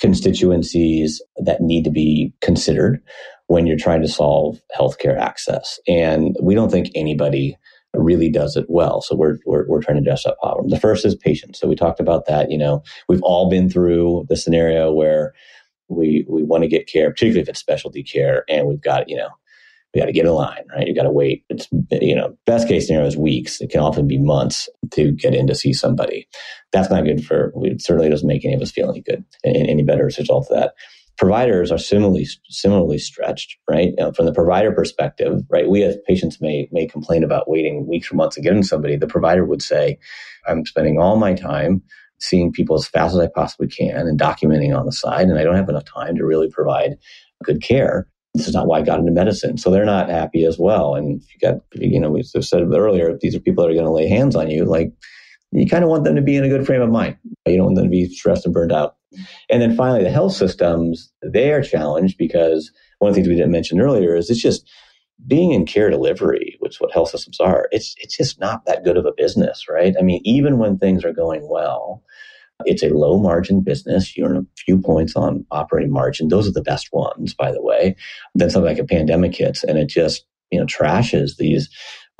constituencies 0.00 1.22
that 1.36 1.60
need 1.60 1.84
to 1.84 1.90
be 1.90 2.32
considered 2.40 3.00
when 3.46 3.66
you're 3.66 3.76
trying 3.76 4.02
to 4.02 4.08
solve 4.08 4.60
healthcare 4.76 5.16
access, 5.16 5.78
and 5.86 6.34
we 6.42 6.54
don't 6.54 6.70
think 6.70 6.90
anybody 6.96 7.56
really 7.96 8.30
does 8.30 8.56
it 8.56 8.66
well. 8.68 9.00
So 9.00 9.16
we're, 9.16 9.38
we're, 9.46 9.66
we're 9.68 9.82
trying 9.82 9.96
to 9.96 10.02
address 10.02 10.24
that 10.24 10.38
problem. 10.40 10.68
The 10.68 10.80
first 10.80 11.04
is 11.04 11.14
patience. 11.14 11.58
So 11.58 11.68
we 11.68 11.76
talked 11.76 12.00
about 12.00 12.26
that. 12.26 12.50
You 12.50 12.58
know, 12.58 12.82
we've 13.08 13.22
all 13.22 13.48
been 13.48 13.68
through 13.70 14.26
the 14.28 14.36
scenario 14.36 14.92
where 14.92 15.32
we, 15.88 16.24
we 16.28 16.42
want 16.42 16.62
to 16.62 16.68
get 16.68 16.88
care, 16.88 17.10
particularly 17.10 17.42
if 17.42 17.48
it's 17.48 17.60
specialty 17.60 18.02
care 18.02 18.44
and 18.48 18.66
we've 18.66 18.80
got, 18.80 19.08
you 19.08 19.16
know, 19.16 19.28
we 19.92 20.00
got 20.00 20.06
to 20.06 20.12
get 20.12 20.26
in 20.26 20.32
line, 20.32 20.64
right? 20.74 20.88
You 20.88 20.94
got 20.94 21.04
to 21.04 21.10
wait. 21.10 21.44
It's, 21.48 21.68
you 21.92 22.16
know, 22.16 22.36
best 22.46 22.66
case 22.66 22.86
scenario 22.86 23.06
is 23.06 23.16
weeks. 23.16 23.60
It 23.60 23.70
can 23.70 23.80
often 23.80 24.08
be 24.08 24.18
months 24.18 24.68
to 24.90 25.12
get 25.12 25.34
in 25.34 25.46
to 25.46 25.54
see 25.54 25.72
somebody. 25.72 26.26
That's 26.72 26.90
not 26.90 27.04
good 27.04 27.24
for, 27.24 27.52
it 27.62 27.80
certainly 27.80 28.08
doesn't 28.10 28.26
make 28.26 28.44
any 28.44 28.54
of 28.54 28.62
us 28.62 28.72
feel 28.72 28.90
any 28.90 29.02
good, 29.02 29.24
any 29.44 29.84
better 29.84 30.08
as 30.08 30.18
a 30.18 30.22
result 30.22 30.48
of 30.50 30.56
that. 30.56 30.72
Providers 31.18 31.70
are 31.70 31.78
similarly 31.78 32.26
similarly 32.48 32.98
stretched, 32.98 33.56
right? 33.68 33.90
You 33.96 34.04
know, 34.04 34.12
from 34.12 34.26
the 34.26 34.32
provider 34.32 34.72
perspective, 34.72 35.42
right? 35.50 35.68
We 35.68 35.82
as 35.82 35.96
patients 36.06 36.40
may 36.40 36.68
may 36.72 36.86
complain 36.86 37.24
about 37.24 37.48
waiting 37.48 37.86
weeks 37.88 38.12
or 38.12 38.16
months 38.16 38.36
to 38.36 38.42
get 38.42 38.54
in 38.56 38.62
somebody. 38.62 38.96
The 38.96 39.06
provider 39.06 39.44
would 39.44 39.62
say, 39.62 39.98
"I'm 40.46 40.64
spending 40.66 40.98
all 40.98 41.16
my 41.16 41.34
time 41.34 41.82
seeing 42.20 42.52
people 42.52 42.76
as 42.76 42.86
fast 42.86 43.14
as 43.14 43.20
I 43.20 43.28
possibly 43.34 43.68
can 43.68 44.06
and 44.06 44.18
documenting 44.18 44.76
on 44.76 44.86
the 44.86 44.92
side, 44.92 45.28
and 45.28 45.38
I 45.38 45.44
don't 45.44 45.56
have 45.56 45.68
enough 45.68 45.84
time 45.84 46.16
to 46.16 46.24
really 46.26 46.48
provide 46.50 46.96
good 47.44 47.62
care." 47.62 48.08
This 48.34 48.48
is 48.48 48.54
not 48.54 48.66
why 48.66 48.80
I 48.80 48.82
got 48.82 48.98
into 48.98 49.12
medicine. 49.12 49.58
So 49.58 49.70
they're 49.70 49.84
not 49.84 50.10
happy 50.10 50.44
as 50.44 50.58
well. 50.58 50.96
And 50.96 51.22
if 51.22 51.28
you 51.32 51.38
got, 51.40 51.60
you 51.74 52.00
know, 52.00 52.10
we 52.10 52.22
said 52.24 52.62
earlier, 52.62 53.16
these 53.20 53.36
are 53.36 53.40
people 53.40 53.62
that 53.62 53.70
are 53.70 53.74
going 53.74 53.86
to 53.86 53.92
lay 53.92 54.08
hands 54.08 54.34
on 54.34 54.50
you. 54.50 54.64
Like 54.64 54.92
you 55.52 55.68
kind 55.68 55.84
of 55.84 55.90
want 55.90 56.02
them 56.02 56.16
to 56.16 56.22
be 56.22 56.36
in 56.36 56.42
a 56.44 56.48
good 56.48 56.66
frame 56.66 56.82
of 56.82 56.90
mind. 56.90 57.16
You 57.46 57.56
don't 57.56 57.66
want 57.66 57.76
them 57.76 57.84
to 57.84 57.90
be 57.90 58.08
stressed 58.08 58.44
and 58.44 58.52
burned 58.52 58.72
out. 58.72 58.96
And 59.50 59.62
then 59.62 59.76
finally, 59.76 60.02
the 60.02 60.10
health 60.10 60.32
systems, 60.32 61.12
they 61.22 61.52
are 61.52 61.62
challenged 61.62 62.18
because 62.18 62.70
one 62.98 63.10
of 63.10 63.14
the 63.14 63.20
things 63.20 63.28
we 63.28 63.36
didn't 63.36 63.52
mention 63.52 63.80
earlier 63.80 64.16
is 64.16 64.30
it's 64.30 64.40
just 64.40 64.68
being 65.26 65.52
in 65.52 65.66
care 65.66 65.90
delivery, 65.90 66.56
which 66.60 66.74
is 66.74 66.80
what 66.80 66.92
health 66.92 67.10
systems 67.10 67.40
are. 67.40 67.68
It's, 67.72 67.94
it's 67.98 68.16
just 68.16 68.40
not 68.40 68.64
that 68.66 68.84
good 68.84 68.96
of 68.96 69.06
a 69.06 69.12
business, 69.16 69.66
right? 69.68 69.94
I 69.98 70.02
mean, 70.02 70.20
even 70.24 70.58
when 70.58 70.78
things 70.78 71.04
are 71.04 71.12
going 71.12 71.48
well, 71.48 72.02
it's 72.66 72.82
a 72.82 72.88
low 72.88 73.18
margin 73.18 73.62
business. 73.62 74.16
You 74.16 74.24
earn 74.26 74.36
a 74.36 74.46
few 74.56 74.80
points 74.80 75.16
on 75.16 75.44
operating 75.50 75.92
margin. 75.92 76.28
Those 76.28 76.48
are 76.48 76.52
the 76.52 76.62
best 76.62 76.88
ones, 76.92 77.34
by 77.34 77.52
the 77.52 77.62
way. 77.62 77.96
Then 78.34 78.50
something 78.50 78.70
like 78.70 78.82
a 78.82 78.86
pandemic 78.86 79.34
hits 79.34 79.64
and 79.64 79.78
it 79.78 79.88
just, 79.88 80.24
you 80.50 80.58
know, 80.58 80.66
trashes 80.66 81.36
these, 81.36 81.68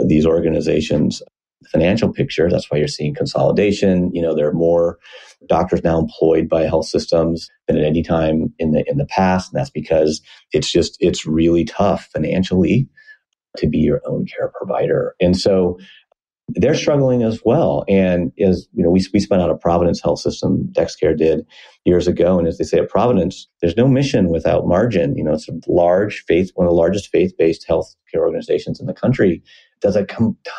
these 0.05 0.27
organizations 0.27 1.23
financial 1.69 2.13
picture. 2.13 2.51
That's 2.51 2.71
why 2.71 2.79
you're 2.79 2.89
seeing 2.89 3.15
consolidation. 3.15 4.11
You 4.15 4.23
know, 4.23 4.35
there 4.35 4.49
are 4.49 4.55
more 4.55 4.99
doctors 5.49 5.83
now 5.85 5.99
employed 5.99 6.49
by 6.49 6.63
health 6.63 6.87
systems 6.87 7.49
than 7.67 7.77
at 7.77 7.85
any 7.85 8.03
time 8.03 8.53
in 8.59 8.73
the 8.73 8.85
in 8.89 8.99
the 8.99 9.07
past, 9.07 9.53
and 9.53 9.59
that's 9.59 9.71
because 9.71 10.21
it's 10.53 10.71
just 10.71 10.97
it's 11.01 11.27
really 11.27 11.65
tough 11.65 12.09
financially 12.13 12.89
to 13.57 13.69
be 13.69 13.79
your 13.79 14.01
own 14.07 14.27
care 14.27 14.51
provider. 14.57 15.15
And 15.21 15.37
so 15.37 15.79
they're 16.49 16.75
struggling 16.75 17.23
as 17.23 17.41
well. 17.45 17.85
And 17.89 18.33
as 18.39 18.69
you 18.75 18.83
know, 18.83 18.91
we, 18.91 19.05
we 19.15 19.21
spun 19.21 19.41
out 19.41 19.51
a 19.51 19.57
Providence 19.57 20.03
Health 20.03 20.21
System, 20.21 20.69
DexCare 20.73 21.17
did 21.17 21.47
years 21.85 22.07
ago. 22.07 22.39
And 22.39 22.47
as 22.47 22.59
they 22.59 22.65
say 22.65 22.79
at 22.79 22.89
Providence, 22.89 23.49
there's 23.61 23.77
no 23.77 23.89
mission 23.89 24.29
without 24.29 24.67
margin. 24.67 25.17
You 25.17 25.25
know, 25.25 25.33
it's 25.33 25.49
a 25.49 25.59
large 25.67 26.25
faith, 26.27 26.51
one 26.55 26.67
of 26.67 26.71
the 26.71 26.77
largest 26.77 27.09
faith-based 27.11 27.65
health 27.67 27.95
care 28.13 28.23
organizations 28.23 28.79
in 28.79 28.87
the 28.87 28.93
country. 28.93 29.43
Does 29.85 29.97
a 29.97 30.07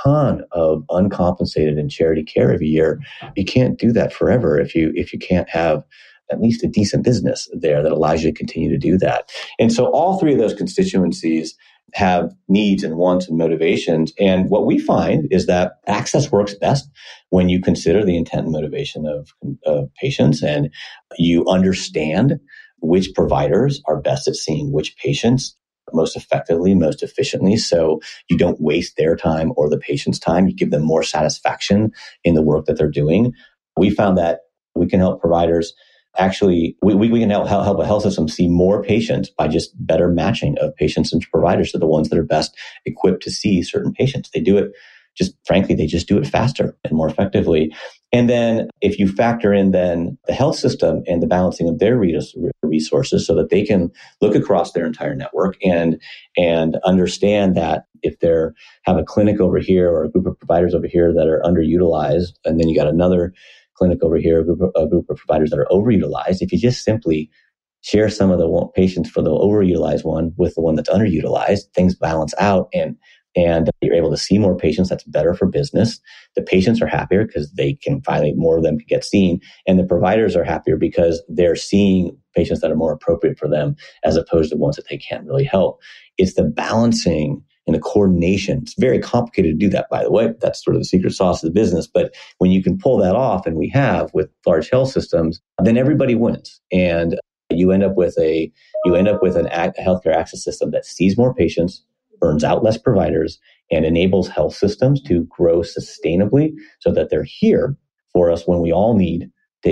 ton 0.04 0.44
of 0.52 0.84
uncompensated 0.92 1.80
and 1.80 1.90
charity 1.90 2.24
care 2.24 2.54
every 2.54 2.68
year. 2.68 3.00
You 3.36 3.44
can't 3.44 3.80
do 3.80 3.92
that 3.92 4.14
forever 4.14 4.60
if 4.60 4.76
you 4.76 4.92
if 4.94 5.12
you 5.12 5.18
can't 5.18 5.50
have 5.50 5.84
at 6.32 6.40
least 6.40 6.64
a 6.64 6.68
decent 6.68 7.04
business 7.04 7.50
there 7.52 7.82
that 7.82 7.92
allows 7.92 8.24
you 8.24 8.32
to 8.32 8.38
continue 8.38 8.70
to 8.70 8.78
do 8.78 9.00
that. 9.00 9.32
And 9.58 9.74
so 9.74 9.88
all 9.88 10.20
three 10.20 10.34
of 10.34 10.40
those 10.40 10.54
constituencies 10.54 11.56
have 11.96 12.32
needs 12.48 12.84
and 12.84 12.98
wants 12.98 13.28
and 13.28 13.36
motivations. 13.36 14.14
And 14.20 14.48
what 14.48 14.68
we 14.68 14.78
find 14.78 15.28
is 15.32 15.48
that 15.48 15.74
access 15.88 16.32
works 16.32 16.54
best 16.54 16.88
when 17.30 17.50
you 17.50 17.60
consider 17.60 18.06
the 18.06 18.18
intent 18.18 18.44
and 18.44 18.52
motivation 18.52 19.08
of, 19.08 19.34
of 19.66 19.90
patients 19.96 20.44
and 20.44 20.70
you 21.18 21.48
understand 21.48 22.40
which 22.82 23.10
providers 23.16 23.82
are 23.88 24.00
best 24.00 24.28
at 24.28 24.36
seeing 24.36 24.72
which 24.72 24.96
patients 24.98 25.56
most 25.96 26.16
effectively, 26.16 26.76
most 26.76 27.04
efficiently. 27.04 27.58
So 27.58 28.02
you 28.30 28.38
don't 28.38 28.62
waste 28.62 28.98
their 28.98 29.16
time 29.16 29.54
or 29.56 29.70
the 29.70 29.78
patient's 29.78 30.20
time. 30.20 30.48
You 30.48 30.56
give 30.56 30.72
them 30.72 30.84
more 30.84 31.04
satisfaction 31.04 31.92
in 32.24 32.36
the 32.36 32.44
work 32.44 32.66
that 32.66 32.78
they're 32.78 32.90
doing. 32.90 33.34
We 33.78 33.90
found 33.90 34.18
that 34.18 34.42
we 34.76 34.88
can 34.88 35.00
help 35.00 35.22
providers 35.22 35.74
actually 36.18 36.78
we, 36.82 36.96
we 36.96 37.20
can 37.20 37.30
help, 37.30 37.48
help 37.48 37.80
a 37.80 37.86
health 37.86 38.04
system 38.04 38.28
see 38.28 38.48
more 38.48 38.84
patients 38.84 39.30
by 39.30 39.48
just 39.48 39.72
better 39.86 40.10
matching 40.10 40.58
of 40.60 40.76
patients 40.76 41.12
and 41.14 41.26
providers 41.32 41.72
to 41.72 41.78
the 41.78 41.86
ones 41.86 42.10
that 42.10 42.18
are 42.18 42.24
best 42.24 42.56
equipped 42.86 43.24
to 43.24 43.32
see 43.32 43.62
certain 43.64 43.92
patients. 43.92 44.30
They 44.34 44.40
do 44.40 44.58
it 44.58 44.72
just 45.16 45.34
frankly, 45.46 45.76
they 45.76 45.88
just 45.88 46.08
do 46.08 46.18
it 46.18 46.28
faster 46.28 46.78
and 46.84 46.94
more 46.94 47.10
effectively. 47.10 47.74
And 48.16 48.30
then 48.30 48.70
if 48.80 48.98
you 48.98 49.10
factor 49.12 49.54
in 49.54 49.72
then 49.72 50.18
the 50.26 50.34
health 50.34 50.56
system 50.56 51.04
and 51.06 51.22
the 51.22 51.28
balancing 51.28 51.68
of 51.68 51.80
their 51.80 52.00
resources 52.64 53.28
so 53.28 53.36
that 53.36 53.50
they 53.50 53.66
can 53.66 53.92
look 54.22 54.36
across 54.36 54.72
their 54.72 54.86
entire 54.86 55.16
network 55.16 55.58
and, 55.62 56.02
and 56.38 56.78
understand 56.86 57.58
that 57.58 57.84
if 58.04 58.18
they 58.20 58.34
have 58.84 58.98
a 58.98 59.04
clinic 59.04 59.42
over 59.42 59.60
here 59.60 59.90
or 59.90 60.06
a 60.06 60.10
group 60.10 60.28
of 60.28 60.40
providers 60.40 60.74
over 60.74 60.88
here 60.88 61.14
that 61.14 61.28
are 61.28 61.42
underutilized, 61.44 62.36
and 62.46 62.58
then 62.58 62.70
you 62.70 62.76
got 62.78 62.88
another 62.88 63.34
clinic 63.74 64.02
over 64.02 64.16
here, 64.16 64.40
a 64.40 64.46
group, 64.46 64.62
of, 64.62 64.72
a 64.82 64.88
group 64.88 65.10
of 65.10 65.18
providers 65.18 65.50
that 65.50 65.60
are 65.60 65.68
overutilized, 65.70 66.38
if 66.40 66.54
you 66.54 66.58
just 66.58 66.86
simply 66.86 67.30
share 67.82 68.10
some 68.10 68.32
of 68.32 68.40
the 68.40 68.70
patients 68.76 69.10
for 69.10 69.22
the 69.22 69.30
overutilized 69.30 70.06
one 70.06 70.32
with 70.38 70.56
the 70.56 70.62
one 70.62 70.76
that's 70.76 70.90
underutilized, 70.90 71.64
things 71.74 71.96
balance 71.96 72.34
out 72.40 72.70
and 72.74 72.96
and 73.36 73.70
you're 73.82 73.96
able 73.96 74.12
to 74.12 74.18
see 74.18 74.38
more 74.38 74.56
patients. 74.56 74.90
That's 74.90 75.04
better 75.04 75.34
for 75.34 75.46
business. 75.46 76.00
The 76.36 76.42
patients 76.42 76.82
are 76.82 76.88
happier 76.88 77.26
because 77.26 77.52
they 77.54 77.74
can 77.74 78.02
finally 78.02 78.34
more 78.34 78.58
of 78.58 78.64
them 78.64 78.78
can 78.78 78.88
get 78.88 79.04
seen, 79.04 79.40
and 79.68 79.78
the 79.80 79.86
providers 79.86 80.36
are 80.36 80.44
happier 80.44 80.78
because 80.78 81.24
they're 81.28 81.56
seeing 81.56 82.18
patients 82.36 82.62
that 82.62 82.72
are 82.72 82.76
more 82.76 82.94
appropriate 82.94 83.38
for 83.38 83.48
them 83.48 83.76
as 84.04 84.16
opposed 84.16 84.52
to 84.52 84.58
ones 84.58 84.76
that 84.76 84.86
they 84.90 84.98
can't 84.98 85.26
really 85.26 85.46
help. 85.46 85.82
It's 86.18 86.34
the 86.34 86.44
balancing 86.44 87.44
and 87.68 87.76
the 87.76 87.80
coordination. 87.80 88.60
It's 88.62 88.76
very 88.78 89.00
complicated 89.00 89.60
to 89.60 89.66
do 89.66 89.70
that, 89.72 89.90
by 89.90 90.04
the 90.04 90.12
way. 90.12 90.34
That's 90.40 90.64
sort 90.64 90.76
of 90.76 90.82
the 90.82 90.86
secret 90.86 91.14
sauce 91.14 91.44
of 91.44 91.52
the 91.52 91.60
business. 91.60 91.88
But 91.88 92.14
when 92.38 92.52
you 92.52 92.62
can 92.62 92.78
pull 92.78 92.98
that 92.98 93.16
off, 93.16 93.46
and 93.46 93.58
we 93.58 93.70
have 93.70 94.14
with 94.14 94.30
large 94.46 94.70
health 94.70 94.92
systems, 94.92 95.42
then 95.64 95.78
everybody 95.78 96.16
wins. 96.16 96.62
And 96.72 97.20
you 97.50 97.72
end 97.72 97.84
up 97.84 97.96
with 97.96 98.18
a 98.20 98.52
you 98.86 98.96
end 98.96 99.08
up 99.08 99.22
with 99.22 99.36
an 99.36 99.48
a 99.48 99.72
healthcare 99.80 100.16
access 100.16 100.44
system 100.44 100.72
that 100.72 100.86
sees 100.86 101.18
more 101.18 101.34
patients, 101.34 101.84
burns 102.20 102.44
out 102.44 102.64
less 102.64 102.78
providers, 102.78 103.40
and 103.72 103.86
enables 103.86 104.28
health 104.28 104.56
systems 104.56 105.02
to 105.04 105.24
grow 105.26 105.62
sustainably 105.62 106.54
so 106.80 106.92
that 106.92 107.10
they're 107.10 107.24
here 107.24 107.76
for 108.14 108.32
us 108.32 108.48
when 108.48 108.62
we 108.62 108.72
all 108.72 108.96
need 108.96 109.30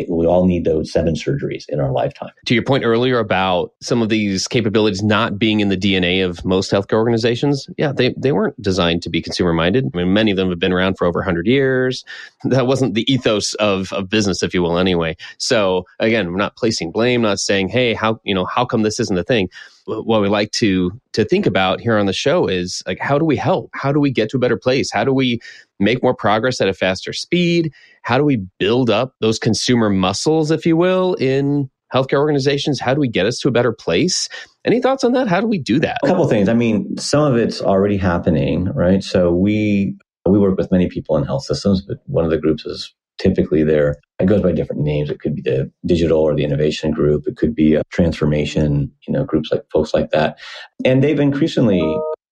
we 0.10 0.26
all 0.26 0.46
need 0.46 0.66
those 0.66 0.92
seven 0.92 1.14
surgeries 1.14 1.66
in 1.70 1.80
our 1.80 1.92
lifetime. 1.92 2.32
To 2.48 2.54
your 2.54 2.64
point 2.64 2.84
earlier 2.84 3.20
about 3.20 3.72
some 3.82 4.02
of 4.02 4.10
these 4.10 4.48
capabilities 4.48 5.04
not 5.04 5.38
being 5.38 5.60
in 5.60 5.70
the 5.70 5.78
DNA 5.78 6.26
of 6.26 6.44
most 6.44 6.72
healthcare 6.72 6.94
organizations, 6.94 7.68
yeah, 7.78 7.92
they, 7.92 8.14
they 8.18 8.32
weren't 8.32 8.60
designed 8.62 9.04
to 9.04 9.10
be 9.10 9.22
consumer 9.22 9.54
minded. 9.54 9.86
I 9.94 9.98
mean, 9.98 10.14
many 10.14 10.32
of 10.32 10.38
them 10.38 10.50
have 10.50 10.60
been 10.60 10.74
around 10.74 10.98
for 10.98 11.06
over 11.06 11.20
100 11.20 11.46
years. 11.48 12.04
That 12.54 12.68
wasn't 12.68 12.94
the 12.94 13.12
ethos 13.12 13.54
of, 13.56 13.92
of 13.94 14.10
business, 14.10 14.44
if 14.44 14.54
you 14.54 14.62
will, 14.62 14.78
anyway. 14.78 15.16
So 15.38 15.86
again, 16.00 16.32
we're 16.32 16.38
not 16.38 16.56
placing 16.56 16.92
blame, 16.92 17.22
not 17.22 17.40
saying, 17.40 17.70
hey, 17.70 17.94
how, 17.94 18.20
you 18.24 18.36
know, 18.36 18.46
how 18.46 18.66
come 18.66 18.84
this 18.84 19.00
isn't 19.00 19.18
a 19.18 19.24
thing? 19.24 19.50
What 19.86 20.22
we 20.22 20.30
like 20.30 20.52
to 20.52 20.92
to 21.14 21.26
think 21.26 21.46
about 21.46 21.82
here 21.82 21.98
on 21.98 22.06
the 22.06 22.14
show 22.14 22.48
is 22.48 22.82
like 22.88 23.00
how 23.00 23.18
do 23.18 23.26
we 23.26 23.36
help? 23.36 23.70
How 23.74 23.92
do 23.92 24.00
we 24.00 24.12
get 24.12 24.30
to 24.30 24.38
a 24.38 24.40
better 24.40 24.58
place? 24.58 24.92
How 24.92 25.04
do 25.04 25.14
we 25.14 25.40
make 25.80 26.02
more 26.02 26.16
progress 26.16 26.62
at 26.62 26.68
a 26.68 26.74
faster 26.74 27.14
speed? 27.14 27.74
How 28.04 28.18
do 28.18 28.24
we 28.24 28.38
build 28.60 28.90
up 28.90 29.16
those 29.20 29.40
consumer 29.40 29.90
muscles 29.90 30.52
if 30.52 30.66
you 30.66 30.78
will 30.78 31.16
in 31.16 31.70
healthcare 31.94 32.20
organizations? 32.20 32.80
How 32.80 32.94
do 32.94 33.02
we 33.02 33.10
get 33.10 33.26
us 33.26 33.40
to 33.40 33.48
a 33.48 33.52
better 33.52 33.74
place? 33.74 34.30
Any 34.66 34.82
thoughts 34.82 35.04
on 35.04 35.12
that? 35.14 35.28
How 35.28 35.42
do 35.42 35.48
we 35.48 35.60
do 35.60 35.80
that? 35.80 35.98
A 36.04 36.08
couple 36.08 36.28
things. 36.28 36.48
I 36.48 36.54
mean 36.54 36.98
some 36.98 37.24
of 37.24 37.38
it's 37.38 37.62
already 37.62 37.98
happening 37.98 38.66
right? 38.74 39.04
So 39.04 39.32
we 39.32 39.96
we 40.26 40.40
work 40.40 40.58
with 40.58 40.72
many 40.72 40.88
people 40.88 41.18
in 41.18 41.26
health 41.26 41.44
systems 41.44 41.82
but 41.82 41.98
one 42.06 42.24
of 42.24 42.32
the 42.32 42.38
groups 42.38 42.66
is 42.66 42.94
typically 43.20 43.64
there 43.64 43.98
it 44.20 44.28
goes 44.28 44.42
by 44.42 44.54
different 44.54 44.84
names. 44.84 45.10
It 45.10 45.20
could 45.20 45.36
be 45.36 45.42
the 45.42 45.72
digital 45.86 46.20
or 46.20 46.36
the 46.36 46.46
innovation 46.46 46.92
group. 46.92 47.28
It 47.28 47.38
could 47.38 47.56
be 47.56 47.76
a 47.76 47.84
transformation 47.92 48.92
you 49.08 49.14
know 49.14 49.26
groups 49.26 49.52
like 49.52 49.64
folks 49.72 49.94
like 49.94 50.12
that. 50.12 50.40
And 50.86 51.04
they've 51.04 51.20
increasingly 51.20 51.82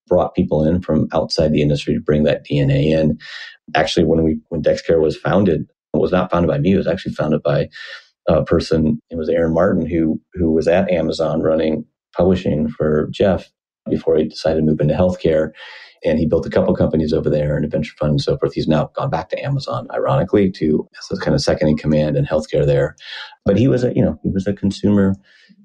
brought 0.08 0.36
people 0.36 0.64
in 0.66 0.82
from 0.82 1.08
outside 1.14 1.54
the 1.54 1.62
industry 1.62 1.94
to 1.94 2.02
bring 2.02 2.24
that 2.24 2.46
dna 2.46 2.86
in. 2.86 3.18
Actually 3.76 4.06
when 4.06 4.24
we 4.24 4.40
when 4.50 4.62
dexcare 4.62 5.02
was 5.02 5.18
founded 5.18 5.68
was 5.94 6.12
not 6.12 6.32
founded 6.32 6.50
by 6.50 6.58
me. 6.60 6.74
It 6.74 6.78
was 6.78 6.88
actually 6.88 7.14
founded 7.14 7.44
by 7.44 7.70
a 8.28 8.44
person. 8.44 9.00
It 9.10 9.18
was 9.18 9.30
aaron 9.30 9.54
martin 9.54 9.86
who 9.86 10.22
who 10.34 10.52
was 10.52 10.68
at 10.68 10.92
amazon 10.92 11.42
running 11.42 11.86
publishing 12.16 12.70
for 12.70 13.08
jeff 13.12 13.50
before 13.90 14.18
he 14.18 14.26
decided 14.26 14.58
to 14.62 14.66
move 14.66 14.80
into 14.82 14.94
healthcare 14.94 15.52
and 16.04 16.18
he 16.18 16.26
built 16.26 16.46
a 16.46 16.50
couple 16.50 16.76
companies 16.76 17.14
over 17.14 17.30
there 17.30 17.56
and 17.56 17.66
a 17.66 17.68
venture 17.68 17.94
fund 17.98 18.12
and 18.12 18.22
so 18.22 18.38
forth. 18.38 18.54
He's 18.54 18.68
now 18.68 18.92
gone 18.96 19.10
back 19.10 19.30
to 19.30 19.44
Amazon, 19.44 19.88
ironically, 19.94 20.52
to 20.52 20.88
as 21.12 21.20
kind 21.20 21.36
of 21.36 21.42
second 21.42 21.68
in 21.68 21.78
command 21.78 22.18
in 22.18 22.26
healthcare 22.26 22.66
there. 22.66 22.96
But 23.46 23.58
he 23.58 23.68
was 23.68 23.84
a, 23.84 23.94
you 23.96 24.04
know, 24.04 24.20
he 24.24 24.30
was 24.30 24.48
a 24.48 24.54
consumer, 24.54 25.16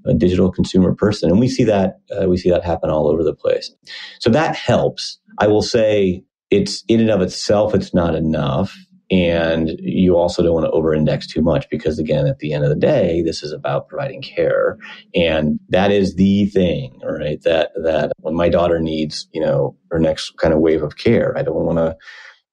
a 0.05 0.15
digital 0.15 0.51
consumer 0.53 0.95
person, 0.95 1.31
and 1.31 1.41
we 1.41 1.49
see 1.49 1.65
that 1.65 2.01
uh, 2.11 2.29
we 2.29 2.37
see 2.37 2.51
that 2.51 2.65
happen 2.65 2.91
all 2.91 3.09
over 3.09 3.23
the 3.23 3.35
place. 3.35 3.73
So 4.21 4.31
that 4.31 4.57
helps. 4.57 5.19
I 5.39 5.47
will 5.47 5.63
say 5.63 6.23
it's 6.51 6.85
in 6.89 7.01
and 7.01 7.11
of 7.11 7.21
itself, 7.23 7.75
it's 7.75 7.93
not 7.93 8.15
enough. 8.15 8.77
And 9.11 9.79
you 9.79 10.17
also 10.17 10.43
don't 10.43 10.55
want 10.55 10.67
to 10.67 10.71
over 10.73 10.93
index 10.93 11.29
too 11.29 11.41
much 11.41 11.69
because, 11.71 11.99
again, 11.99 12.27
at 12.27 12.41
the 12.41 12.53
end 12.53 12.65
of 12.65 12.71
the 12.71 12.77
day, 12.77 13.23
this 13.23 13.43
is 13.43 13.53
about 13.53 13.89
providing 13.89 14.21
care. 14.21 14.79
And 15.15 15.61
that 15.69 15.93
is 15.93 16.17
the 16.17 16.47
thing, 16.47 17.01
right? 17.05 17.41
That, 17.43 17.71
that 17.85 18.13
when 18.19 18.35
my 18.35 18.49
daughter 18.49 18.81
needs, 18.81 19.29
you 19.33 19.41
know, 19.41 19.77
her 19.93 20.01
next 20.01 20.37
kind 20.39 20.53
of 20.53 20.61
wave 20.61 20.83
of 20.83 20.97
care, 20.97 21.39
I 21.39 21.43
don't 21.43 21.65
want 21.65 21.79
to, 21.79 21.97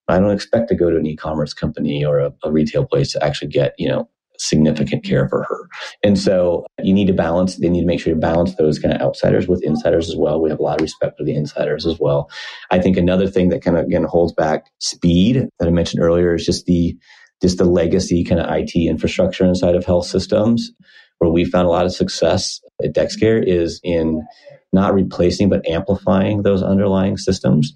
I 0.06 0.20
don't 0.20 0.30
expect 0.30 0.68
to 0.68 0.76
go 0.76 0.90
to 0.90 0.96
an 0.96 1.06
e 1.06 1.16
commerce 1.16 1.54
company 1.54 2.04
or 2.04 2.20
a, 2.20 2.32
a 2.44 2.52
retail 2.52 2.84
place 2.84 3.10
to 3.12 3.24
actually 3.24 3.48
get, 3.48 3.74
you 3.76 3.88
know, 3.88 4.08
significant 4.44 5.04
care 5.04 5.28
for 5.28 5.44
her. 5.44 5.68
And 6.02 6.18
so 6.18 6.66
you 6.82 6.92
need 6.92 7.06
to 7.06 7.12
balance, 7.12 7.56
they 7.56 7.68
need 7.68 7.80
to 7.80 7.86
make 7.86 8.00
sure 8.00 8.12
you 8.12 8.20
balance 8.20 8.54
those 8.56 8.78
kind 8.78 8.94
of 8.94 9.00
outsiders 9.00 9.48
with 9.48 9.62
insiders 9.62 10.08
as 10.08 10.16
well. 10.16 10.40
We 10.40 10.50
have 10.50 10.58
a 10.58 10.62
lot 10.62 10.76
of 10.76 10.82
respect 10.82 11.18
for 11.18 11.24
the 11.24 11.34
insiders 11.34 11.86
as 11.86 11.98
well. 11.98 12.30
I 12.70 12.78
think 12.78 12.96
another 12.96 13.26
thing 13.26 13.48
that 13.48 13.62
kind 13.62 13.76
of 13.76 13.86
again 13.86 14.04
holds 14.04 14.32
back 14.32 14.66
speed 14.78 15.48
that 15.58 15.68
I 15.68 15.70
mentioned 15.70 16.02
earlier 16.02 16.34
is 16.34 16.46
just 16.46 16.66
the 16.66 16.96
just 17.42 17.58
the 17.58 17.64
legacy 17.64 18.24
kind 18.24 18.40
of 18.40 18.50
IT 18.50 18.74
infrastructure 18.74 19.44
inside 19.44 19.74
of 19.74 19.84
health 19.84 20.06
systems. 20.06 20.70
Where 21.18 21.30
we 21.30 21.44
found 21.44 21.66
a 21.66 21.70
lot 21.70 21.86
of 21.86 21.94
success 21.94 22.60
at 22.82 22.94
DexCare 22.94 23.42
is 23.46 23.80
in 23.82 24.26
not 24.72 24.92
replacing 24.92 25.48
but 25.48 25.66
amplifying 25.66 26.42
those 26.42 26.62
underlying 26.62 27.16
systems 27.16 27.72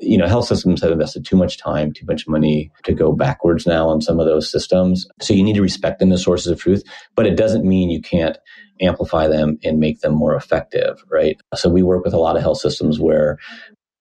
you 0.00 0.18
know, 0.18 0.26
health 0.26 0.46
systems 0.46 0.82
have 0.82 0.92
invested 0.92 1.24
too 1.24 1.36
much 1.36 1.58
time, 1.58 1.92
too 1.92 2.06
much 2.06 2.28
money 2.28 2.70
to 2.84 2.92
go 2.92 3.12
backwards 3.12 3.66
now 3.66 3.88
on 3.88 4.00
some 4.00 4.20
of 4.20 4.26
those 4.26 4.50
systems. 4.50 5.06
So 5.20 5.32
you 5.32 5.42
need 5.42 5.54
to 5.54 5.62
respect 5.62 5.98
them 6.00 6.12
as 6.12 6.22
sources 6.22 6.48
of 6.48 6.60
truth, 6.60 6.82
but 7.14 7.26
it 7.26 7.36
doesn't 7.36 7.64
mean 7.64 7.90
you 7.90 8.02
can't 8.02 8.36
amplify 8.80 9.26
them 9.26 9.58
and 9.64 9.78
make 9.78 10.00
them 10.00 10.14
more 10.14 10.34
effective, 10.34 11.02
right? 11.10 11.40
So 11.54 11.70
we 11.70 11.82
work 11.82 12.04
with 12.04 12.14
a 12.14 12.18
lot 12.18 12.36
of 12.36 12.42
health 12.42 12.58
systems 12.58 13.00
where 13.00 13.38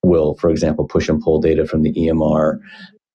we'll, 0.03 0.35
for 0.35 0.49
example, 0.49 0.85
push 0.85 1.07
and 1.07 1.21
pull 1.21 1.39
data 1.39 1.65
from 1.65 1.83
the 1.83 1.93
EMR 1.93 2.59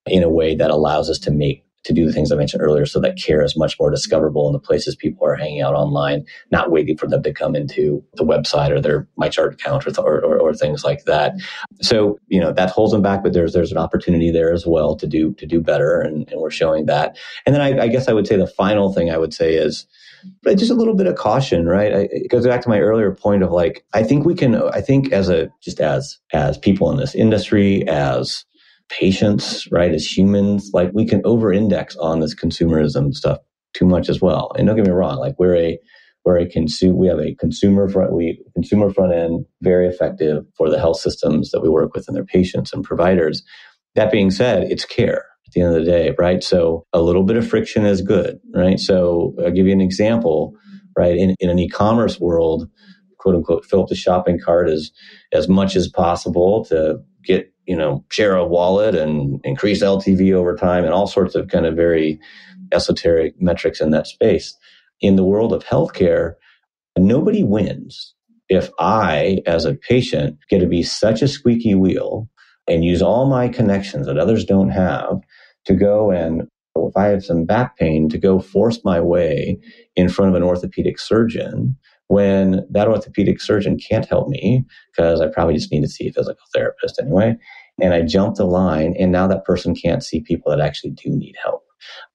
in 0.07 0.23
a 0.23 0.31
way 0.31 0.55
that 0.55 0.71
allows 0.71 1.11
us 1.11 1.19
to 1.21 1.31
make 1.31 1.65
to 1.85 1.93
do 1.93 2.07
the 2.07 2.13
things 2.13 2.31
I 2.31 2.37
mentioned 2.37 2.63
earlier 2.63 2.87
so 2.87 3.01
that 3.01 3.17
care 3.17 3.43
is 3.43 3.57
much 3.57 3.79
more 3.81 3.91
discoverable 3.91 4.47
in 4.47 4.53
the 4.53 4.59
places 4.59 4.95
people 4.95 5.27
are 5.27 5.35
hanging 5.35 5.63
out 5.63 5.75
online, 5.75 6.25
not 6.51 6.71
waiting 6.71 6.97
for 6.97 7.07
them 7.07 7.23
to 7.23 7.33
come 7.33 7.57
into 7.57 8.05
the 8.15 8.25
website 8.25 8.71
or 8.71 8.81
their 8.81 9.09
MyChart 9.19 9.55
account 9.55 9.87
or, 9.87 10.25
or, 10.25 10.39
or, 10.39 10.55
things 10.55 10.85
like 10.85 11.05
that. 11.05 11.35
So, 11.81 12.19
you 12.29 12.41
know, 12.41 12.53
that 12.53 12.71
holds 12.71 12.93
them 12.93 13.03
back, 13.03 13.23
but 13.23 13.33
there's, 13.33 13.55
there's 13.55 13.73
an 13.73 13.79
opportunity 13.79 14.31
there 14.31 14.53
as 14.53 14.67
well 14.67 14.95
to 14.97 15.07
do, 15.07 15.33
to 15.35 15.47
do 15.47 15.61
better. 15.61 16.01
And, 16.01 16.31
and 16.31 16.41
we're 16.41 16.51
showing 16.51 16.87
that. 16.87 17.17
And 17.47 17.55
then 17.55 17.63
I, 17.63 17.85
I, 17.85 17.89
guess 17.89 18.09
I 18.09 18.13
would 18.13 18.27
say 18.27 18.37
the 18.37 18.47
final 18.47 18.93
thing 18.93 19.11
I 19.11 19.19
would 19.19 19.33
say 19.33 19.55
is, 19.55 19.87
just 20.47 20.71
a 20.71 20.75
little 20.75 20.95
bit 20.95 21.07
of 21.07 21.17
caution, 21.17 21.67
right? 21.67 21.95
I, 21.95 22.09
it 22.11 22.31
goes 22.31 22.47
back 22.47 22.61
to 22.63 22.69
my 22.69 22.81
earlier 22.81 23.15
point 23.15 23.43
of 23.43 23.53
like, 23.53 23.85
I 23.95 24.03
think 24.03 24.27
we 24.27 24.35
can, 24.35 24.55
I 24.55 24.83
think 24.83 25.13
as 25.13 25.31
a, 25.31 25.51
just 25.63 25.81
as, 25.81 26.19
as 26.35 26.59
people 26.59 26.91
in 26.91 26.99
this 26.99 27.15
industry, 27.15 27.89
as 27.89 28.45
patients, 28.91 29.71
right? 29.73 29.93
As 29.93 30.07
humans, 30.07 30.71
like 30.75 30.91
we 30.93 31.07
can 31.07 31.23
over 31.25 31.53
index 31.53 31.97
on 31.97 32.21
this 32.21 32.35
consumerism 32.35 33.15
stuff 33.15 33.39
too 33.75 33.87
much 33.87 34.09
as 34.09 34.21
well. 34.21 34.53
And 34.59 34.67
don't 34.67 34.77
get 34.77 34.87
me 34.87 34.93
wrong, 34.93 35.19
like 35.19 35.37
we're 35.39 35.57
a, 35.57 35.79
we're 36.25 36.39
a 36.39 36.49
consume, 36.49 36.99
we 36.99 37.09
have 37.09 37.21
a 37.21 37.35
consumer 37.37 37.89
front, 37.89 38.13
we 38.13 38.43
consumer 38.55 38.93
front 38.93 39.13
end, 39.15 39.47
very 39.63 39.89
effective 39.89 40.45
for 40.57 40.69
the 40.71 40.79
health 40.79 40.99
systems 40.99 41.51
that 41.53 41.61
we 41.61 41.69
work 41.69 41.95
with 41.95 42.09
and 42.09 42.17
their 42.17 42.25
patients 42.25 42.73
and 42.73 42.85
providers. 42.85 43.43
That 43.95 44.13
being 44.13 44.31
said, 44.31 44.65
it's 44.65 44.85
care 44.85 45.25
at 45.47 45.53
the 45.53 45.63
end 45.63 45.75
of 45.75 45.85
the 45.85 45.91
day, 45.91 46.15
right? 46.19 46.43
So 46.43 46.85
a 46.93 47.01
little 47.01 47.25
bit 47.25 47.37
of 47.37 47.49
friction 47.49 47.87
is 47.87 48.03
good, 48.03 48.39
right? 48.55 48.79
So 48.79 49.35
I'll 49.45 49.53
give 49.53 49.67
you 49.67 49.73
an 49.73 49.81
example, 49.81 50.55
right? 50.97 51.17
In, 51.17 51.35
in 51.41 51.49
an 51.51 51.59
e-commerce 51.59 52.21
world, 52.21 52.69
quote 53.19 53.37
unquote, 53.37 53.65
fill 53.65 53.83
up 53.83 53.89
the 53.89 53.95
shopping 53.95 54.39
cart 54.39 54.69
as, 54.69 54.91
as 55.33 55.49
much 55.49 55.77
as 55.77 55.89
possible 55.89 56.65
to 56.67 56.99
get 57.25 57.50
you 57.71 57.77
know, 57.77 58.05
share 58.11 58.35
a 58.35 58.45
wallet 58.45 58.97
and 58.97 59.41
increase 59.45 59.81
LTV 59.81 60.33
over 60.35 60.57
time 60.57 60.85
and 60.85 60.93
all 60.93 61.07
sorts 61.07 61.37
of 61.37 61.47
kind 61.47 61.67
of 61.67 61.77
very 61.77 62.19
esoteric 62.73 63.41
metrics 63.41 63.81
in 63.81 63.93
that 63.93 64.09
space. 64.09 64.57
In 65.01 65.15
the 65.15 65.23
world 65.23 65.53
of 65.53 65.63
healthcare, 65.63 66.35
nobody 66.99 67.45
wins 67.45 68.13
if 68.49 68.71
I, 68.81 69.39
as 69.47 69.67
a 69.67 69.77
patient, 69.77 70.37
get 70.49 70.59
to 70.59 70.67
be 70.67 70.83
such 70.83 71.23
a 71.23 71.29
squeaky 71.29 71.77
wheel 71.77 72.29
and 72.67 72.85
use 72.85 73.03
all 73.03 73.27
my 73.27 73.47
connections 73.49 74.07
that 74.07 74.19
others 74.19 74.45
don't 74.45 74.71
have 74.71 75.21
to 75.67 75.75
go 75.75 76.11
and 76.11 76.49
oh, 76.75 76.89
if 76.89 76.97
I 76.97 77.05
have 77.07 77.25
some 77.25 77.45
back 77.45 77.77
pain, 77.77 78.09
to 78.09 78.19
go 78.19 78.41
force 78.41 78.81
my 78.85 79.01
way 79.01 79.61
in 79.95 80.09
front 80.09 80.31
of 80.31 80.35
an 80.35 80.43
orthopedic 80.43 80.99
surgeon 80.99 81.77
when 82.09 82.67
that 82.69 82.89
orthopedic 82.89 83.41
surgeon 83.41 83.79
can't 83.79 84.07
help 84.07 84.27
me 84.27 84.65
because 84.91 85.21
I 85.21 85.29
probably 85.29 85.55
just 85.55 85.71
need 85.71 85.83
to 85.83 85.89
see 85.89 86.09
a 86.09 86.13
physical 86.13 86.43
therapist 86.53 87.01
anyway 87.01 87.37
and 87.81 87.95
I 87.95 88.03
jumped 88.03 88.39
the 88.39 88.45
line, 88.45 88.95
and 88.99 89.13
now 89.13 89.27
that 89.27 89.45
person 89.45 89.75
can't 89.75 90.03
see 90.03 90.21
people 90.21 90.51
that 90.51 90.61
actually 90.61 90.91
do 90.91 91.11
need 91.11 91.35
help. 91.43 91.63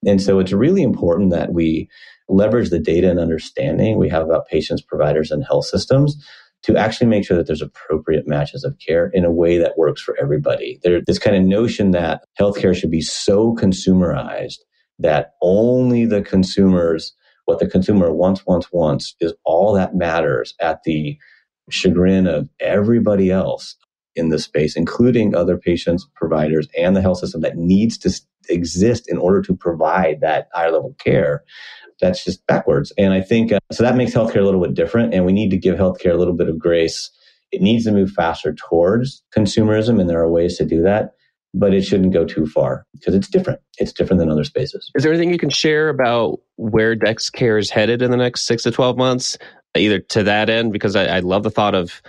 And 0.06 0.22
so 0.22 0.40
it's 0.40 0.54
really 0.54 0.84
important 0.84 1.32
that 1.32 1.54
we 1.54 1.90
leverage 2.28 2.70
the 2.70 2.80
data 2.80 3.10
and 3.10 3.20
understanding 3.20 3.98
we 3.98 4.10
have 4.10 4.24
about 4.24 4.48
patients, 4.48 4.82
providers, 4.82 5.32
and 5.32 5.44
health 5.44 5.66
systems 5.66 6.24
to 6.64 6.76
actually 6.76 7.08
make 7.08 7.26
sure 7.26 7.38
that 7.38 7.46
there's 7.46 7.62
appropriate 7.62 8.28
matches 8.28 8.64
of 8.64 8.76
care 8.86 9.12
in 9.14 9.24
a 9.24 9.32
way 9.32 9.58
that 9.60 9.78
works 9.78 10.02
for 10.02 10.18
everybody. 10.20 10.80
There's 10.84 11.04
this 11.06 11.20
kind 11.20 11.36
of 11.36 11.44
notion 11.44 11.92
that 11.92 12.24
healthcare 12.40 12.76
should 12.76 12.90
be 12.90 13.02
so 13.02 13.54
consumerized 13.54 14.58
that 14.98 15.34
only 15.42 16.06
the 16.06 16.24
consumers, 16.24 17.14
what 17.46 17.60
the 17.60 17.68
consumer 17.68 18.12
wants, 18.12 18.46
wants, 18.48 18.72
wants 18.72 19.16
is 19.20 19.34
all 19.44 19.74
that 19.74 19.96
matters 19.96 20.56
at 20.60 20.82
the 20.84 21.18
chagrin 21.70 22.26
of 22.26 22.50
everybody 22.60 23.30
else 23.30 23.76
in 24.16 24.30
this 24.30 24.44
space, 24.44 24.76
including 24.76 25.36
other 25.36 25.58
patients, 25.58 26.08
providers, 26.16 26.68
and 26.78 26.96
the 26.96 27.02
health 27.02 27.20
system 27.20 27.42
that 27.42 27.58
needs 27.58 27.98
to 28.00 28.12
exist 28.50 29.10
in 29.10 29.18
order 29.18 29.42
to 29.42 29.56
provide 29.56 30.22
that 30.22 30.50
higher 30.54 30.72
level 30.72 30.96
care. 31.00 31.44
That's 32.02 32.24
just 32.24 32.46
backwards. 32.48 32.92
And 32.98 33.14
I 33.14 33.22
think 33.22 33.52
uh, 33.52 33.60
so 33.72 33.84
that 33.84 33.96
makes 33.96 34.14
healthcare 34.14 34.42
a 34.42 34.46
little 34.46 34.62
bit 34.62 34.74
different. 34.74 35.14
And 35.14 35.26
we 35.26 35.32
need 35.32 35.50
to 35.52 35.58
give 35.58 35.78
healthcare 35.78 36.12
a 36.12 36.18
little 36.18 36.34
bit 36.34 36.50
of 36.50 36.60
grace. 36.60 37.10
It 37.52 37.62
needs 37.62 37.86
to 37.86 37.92
move 37.92 38.12
faster 38.12 38.54
towards 38.54 39.24
consumerism, 39.36 40.00
and 40.00 40.10
there 40.10 40.20
are 40.20 40.30
ways 40.30 40.58
to 40.58 40.66
do 40.66 40.82
that. 40.82 41.12
But 41.54 41.74
it 41.74 41.84
shouldn't 41.84 42.12
go 42.12 42.26
too 42.26 42.46
far 42.48 42.86
because 42.92 43.16
it's 43.16 43.30
different. 43.30 43.62
It's 43.78 43.94
different 43.94 44.20
than 44.20 44.30
other 44.30 44.44
spaces. 44.44 44.92
Is 44.94 45.04
there 45.04 45.14
anything 45.14 45.32
you 45.32 45.38
can 45.38 45.50
share 45.50 45.88
about 45.88 46.42
where 46.58 46.98
DexCare 46.98 47.58
is 47.58 47.70
headed 47.70 48.02
in 48.02 48.12
the 48.12 48.18
next 48.18 48.46
six 48.46 48.64
to 48.64 48.72
12 48.72 48.98
months, 48.98 49.38
either 49.74 50.00
to 50.00 50.24
that 50.24 50.50
end? 50.50 50.74
Because 50.74 50.98
I, 50.98 51.06
I 51.06 51.20
love 51.20 51.44
the 51.44 51.50
thought 51.50 51.74
of 51.74 52.02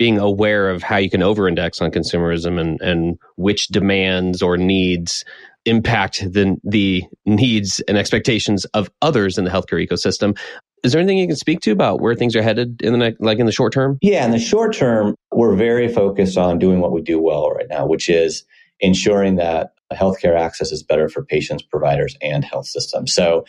being 0.00 0.18
aware 0.18 0.70
of 0.70 0.82
how 0.82 0.96
you 0.96 1.10
can 1.10 1.22
over-index 1.22 1.82
on 1.82 1.90
consumerism 1.90 2.58
and 2.58 2.80
and 2.80 3.18
which 3.36 3.68
demands 3.68 4.40
or 4.40 4.56
needs 4.56 5.26
impact 5.66 6.20
the 6.20 6.56
the 6.64 7.04
needs 7.26 7.80
and 7.86 7.98
expectations 7.98 8.64
of 8.72 8.90
others 9.02 9.36
in 9.36 9.44
the 9.44 9.50
healthcare 9.50 9.86
ecosystem. 9.86 10.38
Is 10.82 10.92
there 10.92 11.02
anything 11.02 11.18
you 11.18 11.26
can 11.26 11.36
speak 11.36 11.60
to 11.60 11.70
about 11.70 12.00
where 12.00 12.14
things 12.14 12.34
are 12.34 12.40
headed 12.40 12.80
in 12.80 12.98
the 12.98 13.14
like 13.20 13.38
in 13.38 13.44
the 13.44 13.52
short 13.52 13.74
term? 13.74 13.98
Yeah, 14.00 14.24
in 14.24 14.30
the 14.30 14.38
short 14.38 14.74
term, 14.74 15.16
we're 15.32 15.54
very 15.54 15.86
focused 15.86 16.38
on 16.38 16.58
doing 16.58 16.80
what 16.80 16.92
we 16.92 17.02
do 17.02 17.20
well 17.20 17.50
right 17.50 17.68
now, 17.68 17.86
which 17.86 18.08
is 18.08 18.44
ensuring 18.80 19.36
that 19.36 19.74
healthcare 19.92 20.34
access 20.34 20.72
is 20.72 20.82
better 20.82 21.10
for 21.10 21.22
patients, 21.22 21.62
providers, 21.62 22.16
and 22.22 22.42
health 22.42 22.66
systems. 22.66 23.12
So 23.12 23.44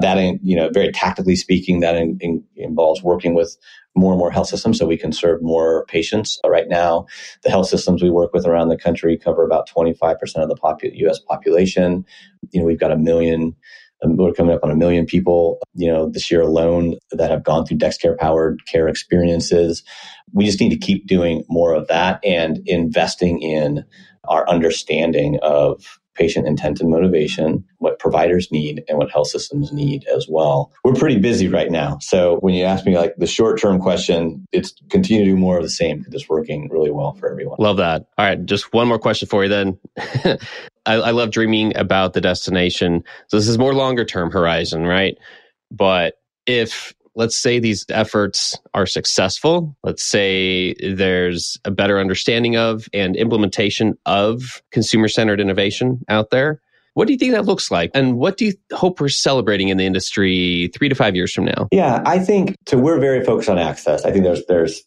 that, 0.00 0.18
you 0.42 0.54
know, 0.54 0.70
very 0.72 0.92
tactically 0.92 1.36
speaking, 1.36 1.80
that 1.80 1.96
in, 1.96 2.16
in, 2.20 2.44
involves 2.56 3.02
working 3.02 3.34
with 3.34 3.56
more 3.96 4.12
and 4.12 4.18
more 4.18 4.30
health 4.30 4.46
systems 4.46 4.78
so 4.78 4.86
we 4.86 4.96
can 4.96 5.12
serve 5.12 5.42
more 5.42 5.84
patients. 5.86 6.38
Uh, 6.44 6.50
right 6.50 6.68
now, 6.68 7.06
the 7.42 7.50
health 7.50 7.68
systems 7.68 8.02
we 8.02 8.10
work 8.10 8.32
with 8.32 8.46
around 8.46 8.68
the 8.68 8.76
country 8.76 9.18
cover 9.18 9.44
about 9.44 9.68
25% 9.68 10.16
of 10.36 10.48
the 10.48 10.54
popu- 10.54 10.96
U.S. 10.98 11.18
population. 11.18 12.04
You 12.50 12.60
know, 12.60 12.66
we've 12.66 12.78
got 12.78 12.92
a 12.92 12.96
million 12.96 13.56
um, 14.04 14.16
we're 14.16 14.32
coming 14.32 14.54
up 14.54 14.62
on 14.62 14.70
a 14.70 14.76
million 14.76 15.06
people, 15.06 15.58
you 15.74 15.90
know, 15.90 16.08
this 16.08 16.30
year 16.30 16.40
alone 16.40 16.96
that 17.10 17.30
have 17.30 17.42
gone 17.42 17.66
through 17.66 17.78
DexCare 17.78 18.16
powered 18.16 18.64
care 18.66 18.88
experiences. 18.88 19.82
We 20.32 20.44
just 20.44 20.60
need 20.60 20.70
to 20.70 20.76
keep 20.76 21.06
doing 21.06 21.44
more 21.48 21.74
of 21.74 21.88
that 21.88 22.20
and 22.24 22.60
investing 22.66 23.40
in 23.40 23.84
our 24.28 24.48
understanding 24.48 25.38
of 25.42 25.98
patient 26.18 26.46
intent 26.46 26.80
and 26.80 26.90
motivation, 26.90 27.64
what 27.78 27.98
providers 27.98 28.50
need, 28.50 28.84
and 28.88 28.98
what 28.98 29.10
health 29.10 29.28
systems 29.28 29.72
need 29.72 30.04
as 30.14 30.26
well. 30.28 30.72
We're 30.84 30.94
pretty 30.94 31.18
busy 31.18 31.48
right 31.48 31.70
now. 31.70 31.98
So 32.00 32.36
when 32.40 32.54
you 32.54 32.64
ask 32.64 32.84
me 32.84 32.98
like 32.98 33.14
the 33.16 33.26
short 33.26 33.60
term 33.60 33.80
question, 33.80 34.44
it's 34.52 34.74
continue 34.90 35.24
to 35.24 35.30
do 35.30 35.36
more 35.36 35.56
of 35.58 35.62
the 35.62 35.70
same 35.70 35.98
because 35.98 36.14
it's 36.14 36.28
working 36.28 36.68
really 36.70 36.90
well 36.90 37.14
for 37.14 37.30
everyone. 37.30 37.56
Love 37.58 37.78
that. 37.78 38.06
All 38.18 38.26
right. 38.26 38.44
Just 38.44 38.72
one 38.72 38.88
more 38.88 38.98
question 38.98 39.28
for 39.28 39.44
you 39.44 39.48
then. 39.48 39.78
I, 40.86 40.94
I 40.94 41.10
love 41.12 41.30
dreaming 41.30 41.76
about 41.76 42.14
the 42.14 42.20
destination. 42.20 43.04
So 43.28 43.36
this 43.36 43.48
is 43.48 43.58
more 43.58 43.74
longer 43.74 44.04
term 44.04 44.30
horizon, 44.30 44.84
right? 44.84 45.16
But 45.70 46.14
if 46.46 46.94
let's 47.14 47.36
say 47.36 47.58
these 47.58 47.84
efforts 47.90 48.58
are 48.74 48.86
successful. 48.86 49.76
Let's 49.82 50.02
say 50.02 50.74
there's 50.74 51.58
a 51.64 51.70
better 51.70 51.98
understanding 51.98 52.56
of 52.56 52.88
and 52.92 53.16
implementation 53.16 53.96
of 54.06 54.62
consumer 54.70 55.08
centered 55.08 55.40
innovation 55.40 56.04
out 56.08 56.30
there. 56.30 56.60
What 56.94 57.06
do 57.06 57.12
you 57.12 57.18
think 57.18 57.32
that 57.32 57.44
looks 57.44 57.70
like? 57.70 57.92
And 57.94 58.16
what 58.16 58.38
do 58.38 58.46
you 58.46 58.54
hope 58.72 59.00
we're 59.00 59.08
celebrating 59.08 59.68
in 59.68 59.76
the 59.76 59.86
industry 59.86 60.68
three 60.74 60.88
to 60.88 60.96
five 60.96 61.14
years 61.14 61.32
from 61.32 61.44
now? 61.44 61.68
Yeah, 61.70 62.02
I 62.04 62.18
think 62.18 62.56
so. 62.66 62.76
We're 62.76 62.98
very 62.98 63.24
focused 63.24 63.48
on 63.48 63.56
access. 63.56 64.04
I 64.04 64.10
think 64.10 64.24
there's 64.24 64.44
there's 64.46 64.82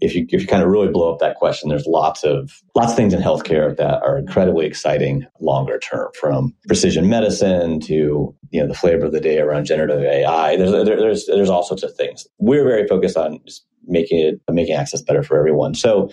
if 0.00 0.14
you 0.14 0.26
if 0.30 0.42
you 0.42 0.46
kind 0.46 0.62
of 0.62 0.68
really 0.68 0.88
blow 0.88 1.12
up 1.12 1.20
that 1.20 1.36
question, 1.36 1.68
there's 1.68 1.86
lots 1.86 2.24
of 2.24 2.62
lots 2.74 2.92
of 2.92 2.96
things 2.96 3.14
in 3.14 3.22
healthcare 3.22 3.76
that 3.76 4.02
are 4.02 4.18
incredibly 4.18 4.66
exciting 4.66 5.26
longer 5.40 5.78
term, 5.78 6.10
from 6.20 6.54
precision 6.68 7.08
medicine 7.08 7.80
to 7.80 8.34
you 8.50 8.60
know 8.60 8.68
the 8.68 8.74
flavor 8.74 9.06
of 9.06 9.12
the 9.12 9.20
day 9.20 9.38
around 9.38 9.66
generative 9.66 10.02
AI. 10.02 10.56
There's 10.56 10.72
there, 10.72 10.84
there's 10.84 11.26
there's 11.26 11.50
all 11.50 11.62
sorts 11.62 11.82
of 11.82 11.94
things. 11.94 12.26
We're 12.38 12.64
very 12.64 12.86
focused 12.86 13.16
on 13.16 13.40
making 13.86 14.20
it 14.20 14.40
making 14.52 14.74
access 14.76 15.02
better 15.02 15.22
for 15.22 15.38
everyone. 15.38 15.74
So 15.74 16.10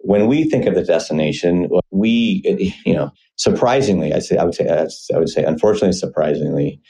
when 0.00 0.26
we 0.26 0.44
think 0.50 0.66
of 0.66 0.74
the 0.74 0.84
destination, 0.84 1.68
we 1.90 2.72
you 2.84 2.94
know 2.94 3.10
surprisingly, 3.36 4.12
I 4.12 4.18
say 4.20 4.36
I 4.36 4.44
would 4.44 4.54
say 4.54 4.68
I 4.68 5.18
would 5.18 5.28
say 5.30 5.44
unfortunately 5.44 5.92
surprisingly, 5.92 6.80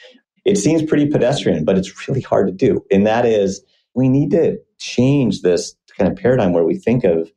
It 0.45 0.59
seems 0.59 0.83
pretty 0.83 1.07
pedestrian, 1.07 1.65
but 1.65 1.79
it's 1.79 2.09
really 2.09 2.21
hard 2.23 2.49
to 2.49 2.53
do. 2.53 2.85
And 2.91 3.07
that 3.07 3.25
is, 3.27 3.65
we 3.95 4.09
need 4.09 4.31
to 4.33 4.59
change 4.79 5.43
this 5.43 5.75
kind 5.99 6.11
of 6.11 6.17
paradigm 6.17 6.53
where 6.53 6.65
we 6.65 6.79
think 6.79 7.05
of 7.05 7.31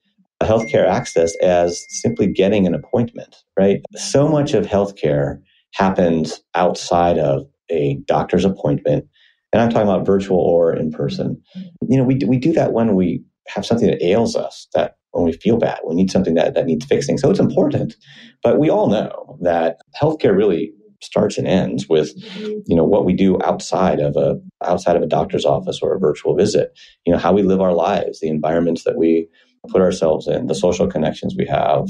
healthcare 0.44 0.88
access 0.88 1.34
as 1.42 1.86
simply 1.90 2.28
getting 2.28 2.68
an 2.68 2.76
appointment, 2.76 3.36
right? 3.58 3.82
So 3.96 4.28
much 4.28 4.54
of 4.54 4.66
healthcare 4.66 5.40
happens 5.74 6.42
outside 6.56 7.18
of 7.18 7.48
a 7.70 7.98
doctor's 8.06 8.46
appointment. 8.46 9.06
And 9.54 9.62
I'm 9.62 9.70
talking 9.70 9.88
about 9.88 10.06
virtual 10.06 10.40
or 10.40 10.76
in 10.76 10.92
person. 10.92 11.42
You 11.88 11.98
know, 11.98 12.04
we, 12.04 12.20
we 12.28 12.38
do 12.38 12.52
that 12.54 12.74
when 12.74 12.96
we 12.96 13.24
have 13.48 13.66
something 13.66 13.88
that 13.88 14.04
ails 14.04 14.36
us, 14.36 14.68
that 14.74 14.96
when 15.12 15.24
we 15.24 15.34
feel 15.34 15.58
bad, 15.58 15.80
we 15.88 15.96
need 15.96 16.12
something 16.12 16.34
that, 16.34 16.54
that 16.56 16.66
needs 16.66 16.86
fixing. 16.86 17.18
So 17.18 17.30
it's 17.30 17.40
important. 17.40 17.96
But 18.44 18.60
we 18.60 18.70
all 18.70 18.90
know 18.90 19.38
that 19.42 19.78
healthcare 20.00 20.36
really 20.36 20.74
starts 21.06 21.38
and 21.38 21.48
ends 21.48 21.88
with 21.88 22.20
mm-hmm. 22.22 22.60
you 22.66 22.76
know 22.76 22.84
what 22.84 23.06
we 23.06 23.14
do 23.14 23.40
outside 23.44 24.00
of 24.00 24.16
a 24.16 24.40
outside 24.64 24.96
of 24.96 25.02
a 25.02 25.08
doctor's 25.08 25.46
office 25.46 25.80
or 25.82 25.96
a 25.96 26.00
virtual 26.00 26.36
visit. 26.36 26.78
You 27.06 27.14
know 27.14 27.20
how 27.20 27.34
we 27.34 27.44
live 27.44 27.62
our 27.62 27.74
lives 27.74 28.20
the 28.20 28.30
environments 28.30 28.84
that 28.84 28.98
we 28.98 29.28
put 29.70 29.82
ourselves 29.82 30.28
in 30.28 30.46
the 30.46 30.54
social 30.54 30.88
connections 30.88 31.36
we 31.36 31.46
have 31.48 31.88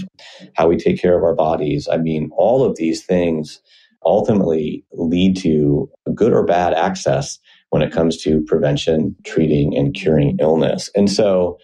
how 0.56 0.68
we 0.68 0.78
take 0.78 1.02
care 1.02 1.18
of 1.18 1.24
our 1.24 1.36
bodies. 1.36 1.88
I 1.92 1.98
mean 1.98 2.30
all 2.36 2.64
of 2.64 2.76
these 2.76 3.06
things 3.06 3.62
ultimately 4.06 4.86
lead 4.94 5.36
to 5.38 5.90
good 6.14 6.32
or 6.32 6.46
bad 6.46 6.74
access 6.74 7.40
when 7.72 7.82
it 7.82 7.92
comes 7.92 8.22
to 8.22 8.44
prevention 8.44 9.16
treating 9.26 9.76
and 9.76 9.94
curing 9.94 10.38
illness. 10.40 10.90
And 10.96 11.12
so 11.12 11.58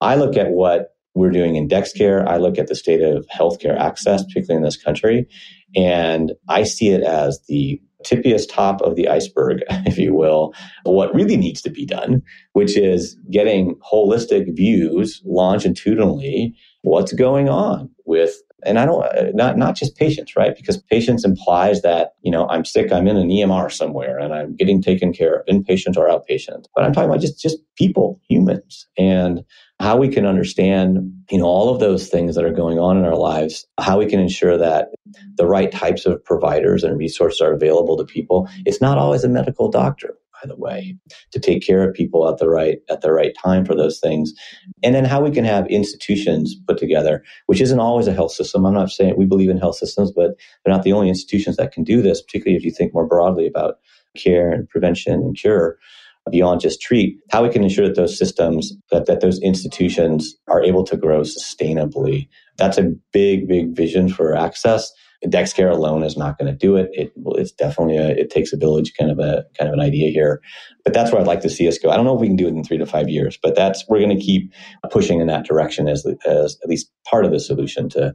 i 0.00 0.14
look 0.14 0.36
at 0.36 0.50
what 0.50 0.90
we're 1.16 1.30
doing 1.30 1.56
in 1.56 1.66
DexCare. 1.66 2.28
I 2.28 2.36
look 2.36 2.58
at 2.58 2.68
the 2.68 2.74
state 2.74 3.00
of 3.00 3.26
healthcare 3.28 3.76
access, 3.76 4.22
particularly 4.22 4.58
in 4.58 4.62
this 4.62 4.76
country, 4.76 5.26
and 5.76 6.32
I 6.48 6.64
see 6.64 6.88
it 6.88 7.02
as 7.02 7.40
the 7.48 7.80
tippiest 8.04 8.48
top 8.50 8.80
of 8.82 8.96
the 8.96 9.08
iceberg, 9.08 9.62
if 9.86 9.98
you 9.98 10.14
will, 10.14 10.54
what 10.84 11.14
really 11.14 11.36
needs 11.36 11.60
to 11.62 11.70
be 11.70 11.84
done, 11.84 12.22
which 12.52 12.76
is 12.76 13.16
getting 13.30 13.76
holistic 13.76 14.54
views 14.56 15.20
longitudinally, 15.24 16.54
what's 16.82 17.12
going 17.12 17.48
on 17.48 17.90
with 18.04 18.36
and 18.66 18.78
I 18.78 18.84
don't 18.84 19.04
uh, 19.04 19.30
not 19.34 19.56
not 19.56 19.76
just 19.76 19.96
patients, 19.96 20.36
right? 20.36 20.54
Because 20.56 20.76
patients 20.76 21.24
implies 21.24 21.82
that 21.82 22.14
you 22.22 22.30
know 22.30 22.46
I'm 22.48 22.64
sick, 22.64 22.92
I'm 22.92 23.06
in 23.06 23.16
an 23.16 23.28
EMR 23.28 23.72
somewhere, 23.72 24.18
and 24.18 24.34
I'm 24.34 24.56
getting 24.56 24.82
taken 24.82 25.12
care 25.12 25.36
of, 25.36 25.46
inpatient 25.46 25.96
or 25.96 26.08
outpatient. 26.08 26.66
But 26.74 26.84
I'm 26.84 26.92
talking 26.92 27.08
about 27.08 27.20
just 27.20 27.40
just 27.40 27.58
people, 27.76 28.20
humans, 28.28 28.86
and 28.98 29.44
how 29.80 29.96
we 29.96 30.08
can 30.08 30.26
understand 30.26 31.12
you 31.30 31.38
know 31.38 31.44
all 31.44 31.72
of 31.72 31.80
those 31.80 32.08
things 32.08 32.34
that 32.34 32.44
are 32.44 32.52
going 32.52 32.78
on 32.78 32.96
in 32.96 33.04
our 33.04 33.16
lives 33.16 33.66
how 33.78 33.98
we 33.98 34.06
can 34.06 34.20
ensure 34.20 34.56
that 34.56 34.88
the 35.36 35.46
right 35.46 35.70
types 35.70 36.06
of 36.06 36.24
providers 36.24 36.82
and 36.82 36.96
resources 36.98 37.40
are 37.40 37.52
available 37.52 37.96
to 37.96 38.04
people 38.04 38.48
it's 38.64 38.80
not 38.80 38.96
always 38.98 39.22
a 39.22 39.28
medical 39.28 39.70
doctor 39.70 40.14
by 40.42 40.48
the 40.48 40.56
way 40.56 40.96
to 41.32 41.40
take 41.40 41.64
care 41.64 41.88
of 41.88 41.94
people 41.94 42.28
at 42.28 42.38
the 42.38 42.48
right 42.48 42.78
at 42.90 43.00
the 43.00 43.12
right 43.12 43.34
time 43.42 43.64
for 43.64 43.74
those 43.74 43.98
things 43.98 44.32
and 44.82 44.94
then 44.94 45.04
how 45.04 45.22
we 45.22 45.30
can 45.30 45.44
have 45.44 45.66
institutions 45.68 46.56
put 46.66 46.78
together 46.78 47.22
which 47.46 47.60
isn't 47.60 47.80
always 47.80 48.06
a 48.06 48.12
health 48.12 48.32
system 48.32 48.64
i'm 48.64 48.74
not 48.74 48.90
saying 48.90 49.14
we 49.16 49.26
believe 49.26 49.50
in 49.50 49.58
health 49.58 49.76
systems 49.76 50.12
but 50.12 50.32
they're 50.64 50.74
not 50.74 50.84
the 50.84 50.92
only 50.92 51.08
institutions 51.08 51.56
that 51.56 51.72
can 51.72 51.84
do 51.84 52.02
this 52.02 52.22
particularly 52.22 52.56
if 52.56 52.64
you 52.64 52.70
think 52.70 52.92
more 52.94 53.06
broadly 53.06 53.46
about 53.46 53.76
care 54.16 54.50
and 54.50 54.68
prevention 54.68 55.14
and 55.14 55.36
cure 55.36 55.78
beyond 56.30 56.60
just 56.60 56.80
treat, 56.80 57.18
how 57.30 57.42
we 57.42 57.48
can 57.48 57.62
ensure 57.62 57.86
that 57.86 57.96
those 57.96 58.18
systems, 58.18 58.72
that, 58.90 59.06
that 59.06 59.20
those 59.20 59.40
institutions 59.42 60.36
are 60.48 60.62
able 60.62 60.84
to 60.84 60.96
grow 60.96 61.20
sustainably. 61.20 62.28
That's 62.56 62.78
a 62.78 62.92
big, 63.12 63.46
big 63.46 63.76
vision 63.76 64.08
for 64.08 64.36
access. 64.36 64.90
DexCare 65.30 65.70
alone 65.70 66.02
is 66.02 66.16
not 66.16 66.38
going 66.38 66.50
to 66.50 66.56
do 66.56 66.76
it. 66.76 66.90
it. 66.92 67.12
It's 67.16 67.52
definitely 67.52 67.96
a, 67.96 68.08
it 68.08 68.30
takes 68.30 68.52
a 68.52 68.56
village 68.56 68.92
kind 68.98 69.10
of 69.10 69.18
a 69.18 69.44
kind 69.58 69.68
of 69.68 69.74
an 69.74 69.80
idea 69.80 70.10
here, 70.10 70.40
but 70.84 70.94
that's 70.94 71.12
where 71.12 71.20
I'd 71.20 71.26
like 71.26 71.40
to 71.42 71.50
see 71.50 71.68
us 71.68 71.78
go. 71.78 71.90
I 71.90 71.96
don't 71.96 72.04
know 72.04 72.14
if 72.14 72.20
we 72.20 72.26
can 72.26 72.36
do 72.36 72.46
it 72.46 72.54
in 72.54 72.64
three 72.64 72.78
to 72.78 72.86
five 72.86 73.08
years, 73.08 73.38
but 73.42 73.54
that's 73.54 73.84
we're 73.88 74.00
going 74.00 74.16
to 74.16 74.24
keep 74.24 74.52
pushing 74.90 75.20
in 75.20 75.26
that 75.28 75.46
direction 75.46 75.88
as 75.88 76.06
as 76.26 76.58
at 76.62 76.68
least 76.68 76.90
part 77.08 77.24
of 77.24 77.32
the 77.32 77.40
solution 77.40 77.88
to 77.90 78.14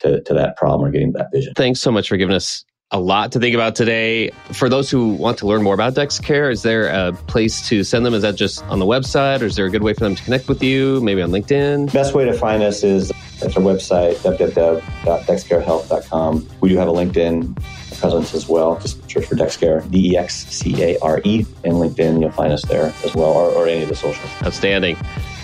to, 0.00 0.20
to 0.22 0.34
that 0.34 0.56
problem 0.56 0.88
or 0.88 0.90
getting 0.90 1.12
that 1.12 1.28
vision. 1.32 1.54
Thanks 1.56 1.80
so 1.80 1.92
much 1.92 2.08
for 2.08 2.16
giving 2.16 2.34
us 2.34 2.64
a 2.92 3.00
lot 3.00 3.32
to 3.32 3.40
think 3.40 3.54
about 3.54 3.74
today. 3.74 4.30
For 4.52 4.68
those 4.68 4.90
who 4.90 5.14
want 5.14 5.38
to 5.38 5.46
learn 5.46 5.62
more 5.62 5.74
about 5.74 5.94
DexCare, 5.94 6.52
is 6.52 6.62
there 6.62 6.88
a 6.88 7.12
place 7.12 7.66
to 7.68 7.84
send 7.84 8.04
them? 8.04 8.12
Is 8.12 8.22
that 8.22 8.36
just 8.36 8.62
on 8.64 8.78
the 8.80 8.86
website, 8.86 9.40
or 9.40 9.46
is 9.46 9.56
there 9.56 9.64
a 9.64 9.70
good 9.70 9.82
way 9.82 9.94
for 9.94 10.00
them 10.00 10.14
to 10.14 10.22
connect 10.22 10.48
with 10.48 10.62
you? 10.62 11.00
Maybe 11.00 11.22
on 11.22 11.30
LinkedIn? 11.30 11.92
Best 11.92 12.14
way 12.14 12.26
to 12.26 12.34
find 12.34 12.62
us 12.62 12.84
is 12.84 13.10
at 13.44 13.56
our 13.56 13.62
website, 13.62 14.16
www.dexcarehealth.com. 14.16 16.48
We 16.60 16.68
do 16.68 16.76
have 16.76 16.88
a 16.88 16.92
LinkedIn 16.92 17.56
presence 17.98 18.34
as 18.34 18.48
well. 18.48 18.78
Just 18.80 19.10
search 19.10 19.26
for 19.26 19.36
DexCare, 19.36 19.88
D 19.90 20.12
E 20.12 20.16
X 20.16 20.46
C 20.46 20.82
A 20.82 20.98
R 21.00 21.20
E, 21.24 21.46
and 21.64 21.74
LinkedIn. 21.74 22.20
You'll 22.20 22.32
find 22.32 22.52
us 22.52 22.64
there 22.64 22.92
as 23.04 23.14
well, 23.14 23.30
or, 23.30 23.50
or 23.50 23.66
any 23.66 23.82
of 23.82 23.88
the 23.88 23.94
socials. 23.94 24.30
Outstanding. 24.42 24.96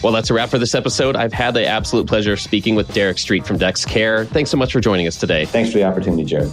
Well, 0.02 0.12
that's 0.12 0.30
a 0.30 0.34
wrap 0.34 0.48
for 0.48 0.58
this 0.58 0.74
episode. 0.74 1.16
I've 1.16 1.32
had 1.32 1.54
the 1.54 1.66
absolute 1.66 2.06
pleasure 2.06 2.32
of 2.32 2.40
speaking 2.40 2.76
with 2.76 2.92
Derek 2.94 3.16
Streat 3.16 3.44
from 3.44 3.58
DexCare. 3.58 4.28
Thanks 4.28 4.50
so 4.50 4.56
much 4.56 4.72
for 4.72 4.80
joining 4.80 5.08
us 5.08 5.16
today. 5.16 5.44
Thanks 5.44 5.72
for 5.72 5.78
the 5.78 5.84
opportunity, 5.84 6.24
Jared. 6.24 6.52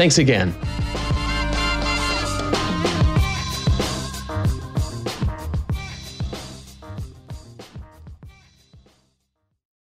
Thanks 0.00 0.16
again. 0.16 0.54